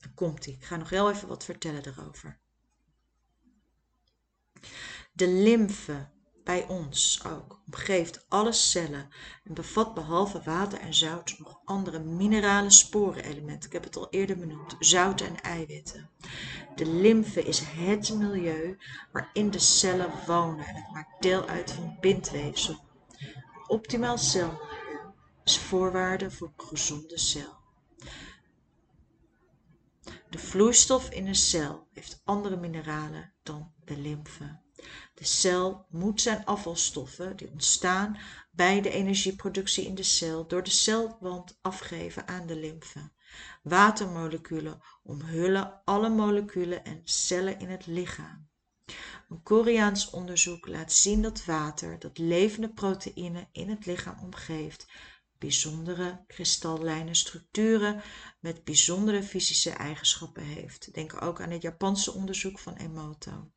Dan 0.01 0.15
komt 0.15 0.47
ie. 0.47 0.55
Ik 0.55 0.65
ga 0.65 0.77
nog 0.77 0.91
heel 0.91 1.11
even 1.11 1.29
wat 1.29 1.45
vertellen 1.45 1.83
daarover. 1.83 2.39
De 5.13 5.29
lymfe 5.29 6.11
bij 6.45 6.67
ons 6.69 7.23
ook 7.27 7.61
omgeeft 7.67 8.27
alle 8.29 8.53
cellen 8.53 9.09
en 9.45 9.55
bevat 9.55 9.95
behalve 9.95 10.43
water 10.43 10.79
en 10.79 10.95
zout 10.95 11.39
nog 11.39 11.61
andere 11.65 11.99
minerale 11.99 12.71
sporenelementen. 12.71 13.67
Ik 13.67 13.73
heb 13.73 13.85
het 13.85 13.97
al 13.97 14.11
eerder 14.11 14.39
benoemd, 14.39 14.77
zouten 14.79 15.27
en 15.27 15.41
eiwitten. 15.41 16.11
De 16.75 16.87
lymfe 16.87 17.43
is 17.43 17.61
het 17.61 18.15
milieu 18.15 18.79
waarin 19.13 19.51
de 19.51 19.59
cellen 19.59 20.11
wonen 20.27 20.67
en 20.67 20.75
het 20.75 20.93
maakt 20.93 21.23
deel 21.23 21.47
uit 21.47 21.73
van 21.73 21.97
bindweefsel. 22.01 22.85
Een 23.19 23.69
optimaal 23.69 24.19
celmilieu 24.19 24.73
is 25.45 25.59
voorwaarde 25.59 26.31
voor 26.31 26.53
een 26.57 26.67
gezonde 26.67 27.19
cel. 27.19 27.63
De 30.31 30.39
vloeistof 30.39 31.11
in 31.11 31.27
een 31.27 31.35
cel 31.35 31.87
heeft 31.93 32.21
andere 32.25 32.57
mineralen 32.57 33.33
dan 33.43 33.73
de 33.85 33.97
lymfe. 33.97 34.63
De 35.15 35.25
cel 35.25 35.87
moet 35.91 36.21
zijn 36.21 36.45
afvalstoffen 36.45 37.37
die 37.37 37.51
ontstaan 37.51 38.19
bij 38.51 38.81
de 38.81 38.91
energieproductie 38.91 39.87
in 39.87 39.95
de 39.95 40.03
cel 40.03 40.47
door 40.47 40.63
de 40.63 40.71
celwand 40.71 41.59
afgeven 41.63 42.29
aan 42.29 42.47
de 42.47 42.57
lymfe. 42.57 43.11
Watermoleculen 43.63 44.81
omhullen 45.03 45.81
alle 45.85 46.09
moleculen 46.09 46.85
en 46.85 47.01
cellen 47.05 47.59
in 47.59 47.69
het 47.69 47.87
lichaam. 47.87 48.49
Een 49.29 49.43
Koreaans 49.43 50.11
onderzoek 50.11 50.69
laat 50.69 50.93
zien 50.93 51.23
dat 51.23 51.45
water, 51.45 51.99
dat 51.99 52.19
levende 52.19 52.73
proteïnen 52.73 53.49
in 53.53 53.69
het 53.69 53.87
lichaam 53.87 54.19
omgeeft, 54.23 54.87
bijzondere 55.39 56.25
kristallijne 56.27 57.15
structuren 57.15 58.03
met 58.41 58.65
bijzondere 58.65 59.23
fysische 59.23 59.71
eigenschappen 59.71 60.43
heeft. 60.43 60.95
Denk 60.95 61.23
ook 61.23 61.41
aan 61.41 61.51
het 61.51 61.63
Japanse 61.63 62.13
onderzoek 62.13 62.59
van 62.59 62.75
Emoto. 62.77 63.51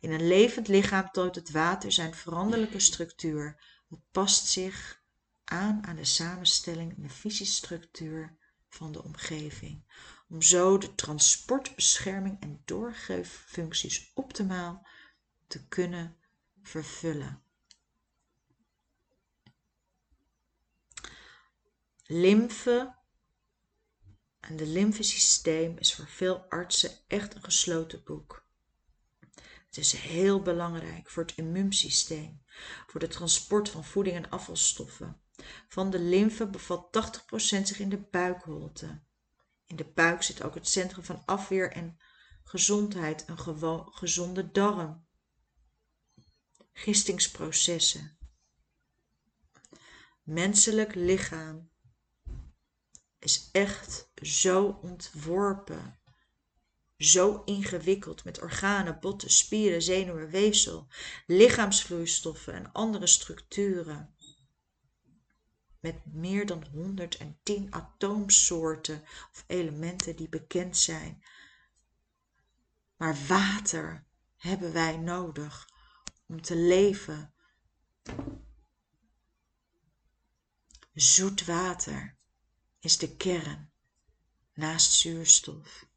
In 0.00 0.12
een 0.12 0.26
levend 0.26 0.68
lichaam 0.68 1.10
toont 1.10 1.34
het 1.34 1.50
water 1.50 1.92
zijn 1.92 2.14
veranderlijke 2.14 2.80
structuur. 2.80 3.62
Het 3.88 4.00
past 4.10 4.46
zich 4.46 5.02
aan 5.44 5.86
aan 5.86 5.96
de 5.96 6.04
samenstelling 6.04 6.96
en 6.96 7.02
de 7.02 7.08
fysische 7.08 7.54
structuur 7.54 8.36
van 8.68 8.92
de 8.92 9.04
omgeving, 9.04 9.84
om 10.28 10.42
zo 10.42 10.78
de 10.78 10.94
transport, 10.94 11.74
bescherming 11.74 12.40
en 12.40 12.62
doorgeeffuncties 12.64 14.10
optimaal 14.14 14.86
te 15.46 15.68
kunnen 15.68 16.16
vervullen. 16.62 17.42
Lymfe 22.02 22.94
en 24.40 24.56
de 24.56 24.66
lymfesysteem 24.66 25.78
is 25.78 25.94
voor 25.94 26.08
veel 26.08 26.44
artsen 26.48 26.90
echt 27.06 27.34
een 27.34 27.44
gesloten 27.44 28.04
boek. 28.04 28.47
Het 29.68 29.76
is 29.76 29.92
heel 29.92 30.42
belangrijk 30.42 31.10
voor 31.10 31.22
het 31.22 31.34
immuunsysteem, 31.34 32.42
voor 32.86 33.00
de 33.00 33.08
transport 33.08 33.68
van 33.68 33.84
voeding 33.84 34.16
en 34.16 34.30
afvalstoffen. 34.30 35.20
Van 35.68 35.90
de 35.90 35.98
lymfe 35.98 36.46
bevat 36.46 36.86
80% 36.86 37.62
zich 37.62 37.78
in 37.78 37.88
de 37.88 38.00
buikholte. 38.10 39.02
In 39.66 39.76
de 39.76 39.84
buik 39.84 40.22
zit 40.22 40.42
ook 40.42 40.54
het 40.54 40.68
centrum 40.68 41.04
van 41.04 41.22
afweer 41.24 41.72
en 41.72 41.98
gezondheid, 42.44 43.28
een 43.28 43.92
gezonde 43.92 44.50
darm. 44.50 45.06
Gistingsprocessen. 46.72 48.18
Menselijk 50.22 50.94
lichaam 50.94 51.70
is 53.18 53.48
echt 53.52 54.10
zo 54.22 54.78
ontworpen 54.82 55.97
zo 56.98 57.42
ingewikkeld 57.44 58.24
met 58.24 58.40
organen, 58.42 59.00
botten, 59.00 59.30
spieren, 59.30 59.82
zenuwen, 59.82 60.30
weefsel, 60.30 60.86
lichaamsvloeistoffen 61.26 62.54
en 62.54 62.72
andere 62.72 63.06
structuren. 63.06 64.14
Met 65.80 66.06
meer 66.06 66.46
dan 66.46 66.66
110 66.72 67.74
atoomsoorten 67.74 69.02
of 69.32 69.44
elementen 69.46 70.16
die 70.16 70.28
bekend 70.28 70.76
zijn. 70.76 71.22
Maar 72.96 73.16
water 73.26 74.06
hebben 74.36 74.72
wij 74.72 74.96
nodig 74.96 75.68
om 76.26 76.42
te 76.42 76.56
leven. 76.56 77.32
Zoet 80.94 81.44
water 81.44 82.16
is 82.80 82.98
de 82.98 83.16
kern 83.16 83.70
naast 84.54 84.92
zuurstof. 84.92 85.87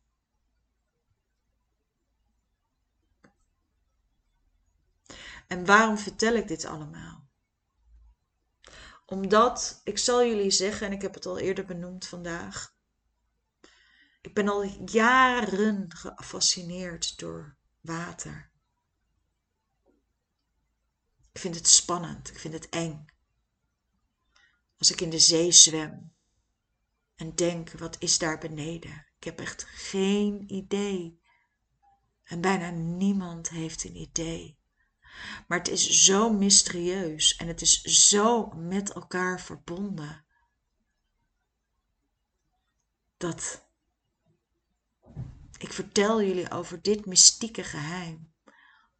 En 5.51 5.65
waarom 5.65 5.97
vertel 5.97 6.33
ik 6.33 6.47
dit 6.47 6.65
allemaal? 6.65 7.27
Omdat, 9.05 9.81
ik 9.83 9.97
zal 9.97 10.25
jullie 10.25 10.51
zeggen, 10.51 10.87
en 10.87 10.93
ik 10.93 11.01
heb 11.01 11.13
het 11.13 11.25
al 11.25 11.37
eerder 11.37 11.65
benoemd 11.65 12.07
vandaag, 12.07 12.75
ik 14.21 14.33
ben 14.33 14.47
al 14.47 14.63
jaren 14.85 15.87
gefascineerd 15.95 17.19
door 17.19 17.55
water. 17.81 18.51
Ik 21.31 21.39
vind 21.39 21.55
het 21.55 21.67
spannend, 21.67 22.29
ik 22.29 22.39
vind 22.39 22.53
het 22.53 22.69
eng. 22.69 23.05
Als 24.77 24.91
ik 24.91 25.01
in 25.01 25.09
de 25.09 25.19
zee 25.19 25.51
zwem 25.51 26.13
en 27.15 27.35
denk, 27.35 27.71
wat 27.71 27.95
is 27.99 28.17
daar 28.17 28.37
beneden? 28.37 29.05
Ik 29.17 29.23
heb 29.23 29.39
echt 29.39 29.63
geen 29.63 30.53
idee. 30.53 31.21
En 32.23 32.41
bijna 32.41 32.69
niemand 32.69 33.49
heeft 33.49 33.83
een 33.83 33.95
idee. 33.95 34.59
Maar 35.47 35.57
het 35.57 35.67
is 35.67 36.03
zo 36.05 36.33
mysterieus 36.33 37.35
en 37.35 37.47
het 37.47 37.61
is 37.61 37.81
zo 37.81 38.51
met 38.55 38.91
elkaar 38.91 39.41
verbonden. 39.41 40.25
Dat 43.17 43.69
ik 45.57 45.73
vertel 45.73 46.21
jullie 46.21 46.51
over 46.51 46.81
dit 46.81 47.05
mystieke 47.05 47.63
geheim. 47.63 48.33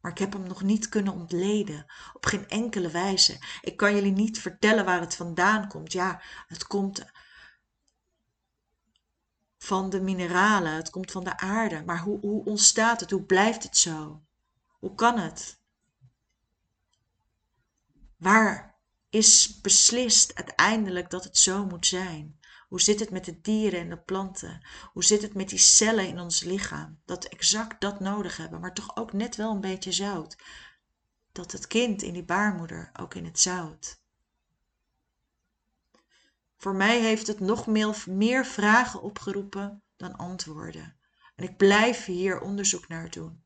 Maar 0.00 0.10
ik 0.10 0.18
heb 0.18 0.32
hem 0.32 0.46
nog 0.46 0.62
niet 0.62 0.88
kunnen 0.88 1.12
ontleden, 1.12 1.86
op 2.12 2.26
geen 2.26 2.48
enkele 2.48 2.90
wijze. 2.90 3.38
Ik 3.60 3.76
kan 3.76 3.94
jullie 3.94 4.12
niet 4.12 4.40
vertellen 4.40 4.84
waar 4.84 5.00
het 5.00 5.14
vandaan 5.14 5.68
komt. 5.68 5.92
Ja, 5.92 6.22
het 6.46 6.66
komt 6.66 7.04
van 9.58 9.90
de 9.90 10.00
mineralen, 10.00 10.72
het 10.72 10.90
komt 10.90 11.10
van 11.10 11.24
de 11.24 11.38
aarde. 11.38 11.82
Maar 11.84 12.00
hoe, 12.00 12.20
hoe 12.20 12.44
ontstaat 12.44 13.00
het? 13.00 13.10
Hoe 13.10 13.22
blijft 13.22 13.62
het 13.62 13.76
zo? 13.76 14.22
Hoe 14.78 14.94
kan 14.94 15.18
het? 15.18 15.60
Waar 18.22 18.78
is 19.10 19.60
beslist 19.60 20.34
uiteindelijk 20.34 21.10
dat 21.10 21.24
het 21.24 21.38
zo 21.38 21.66
moet 21.66 21.86
zijn? 21.86 22.38
Hoe 22.68 22.80
zit 22.80 23.00
het 23.00 23.10
met 23.10 23.24
de 23.24 23.40
dieren 23.40 23.80
en 23.80 23.88
de 23.88 23.98
planten? 23.98 24.66
Hoe 24.92 25.04
zit 25.04 25.22
het 25.22 25.34
met 25.34 25.48
die 25.48 25.58
cellen 25.58 26.08
in 26.08 26.18
ons 26.18 26.42
lichaam? 26.42 27.00
Dat 27.04 27.24
exact 27.24 27.80
dat 27.80 28.00
nodig 28.00 28.36
hebben, 28.36 28.60
maar 28.60 28.74
toch 28.74 28.96
ook 28.96 29.12
net 29.12 29.36
wel 29.36 29.50
een 29.50 29.60
beetje 29.60 29.92
zout. 29.92 30.36
Dat 31.32 31.52
het 31.52 31.66
kind 31.66 32.02
in 32.02 32.12
die 32.12 32.24
baarmoeder 32.24 32.90
ook 32.92 33.14
in 33.14 33.24
het 33.24 33.40
zout. 33.40 34.00
Voor 36.56 36.74
mij 36.74 37.00
heeft 37.00 37.26
het 37.26 37.40
nog 37.40 37.66
meer 38.06 38.46
vragen 38.46 39.02
opgeroepen 39.02 39.82
dan 39.96 40.16
antwoorden. 40.16 40.96
En 41.34 41.44
ik 41.44 41.56
blijf 41.56 42.04
hier 42.04 42.40
onderzoek 42.40 42.88
naar 42.88 43.10
doen. 43.10 43.41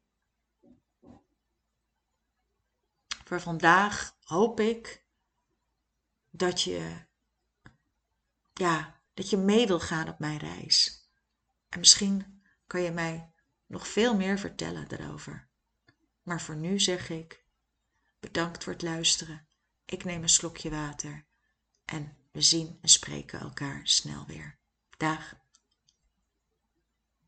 Voor 3.26 3.40
vandaag 3.40 4.16
hoop 4.20 4.60
ik 4.60 5.04
dat 6.30 6.62
je, 6.62 7.06
ja, 8.52 9.00
dat 9.14 9.30
je 9.30 9.36
mee 9.36 9.66
wil 9.66 9.80
gaan 9.80 10.08
op 10.08 10.18
mijn 10.18 10.38
reis. 10.38 11.08
En 11.68 11.78
misschien 11.78 12.42
kan 12.66 12.80
je 12.80 12.90
mij 12.90 13.32
nog 13.66 13.88
veel 13.88 14.16
meer 14.16 14.38
vertellen 14.38 14.88
daarover. 14.88 15.48
Maar 16.22 16.40
voor 16.40 16.56
nu 16.56 16.80
zeg 16.80 17.10
ik 17.10 17.44
bedankt 18.20 18.64
voor 18.64 18.72
het 18.72 18.82
luisteren. 18.82 19.48
Ik 19.84 20.04
neem 20.04 20.22
een 20.22 20.28
slokje 20.28 20.70
water 20.70 21.26
en 21.84 22.16
we 22.32 22.40
zien 22.40 22.78
en 22.80 22.88
spreken 22.88 23.40
elkaar 23.40 23.80
snel 23.82 24.26
weer. 24.26 24.58
Dag. 24.96 25.44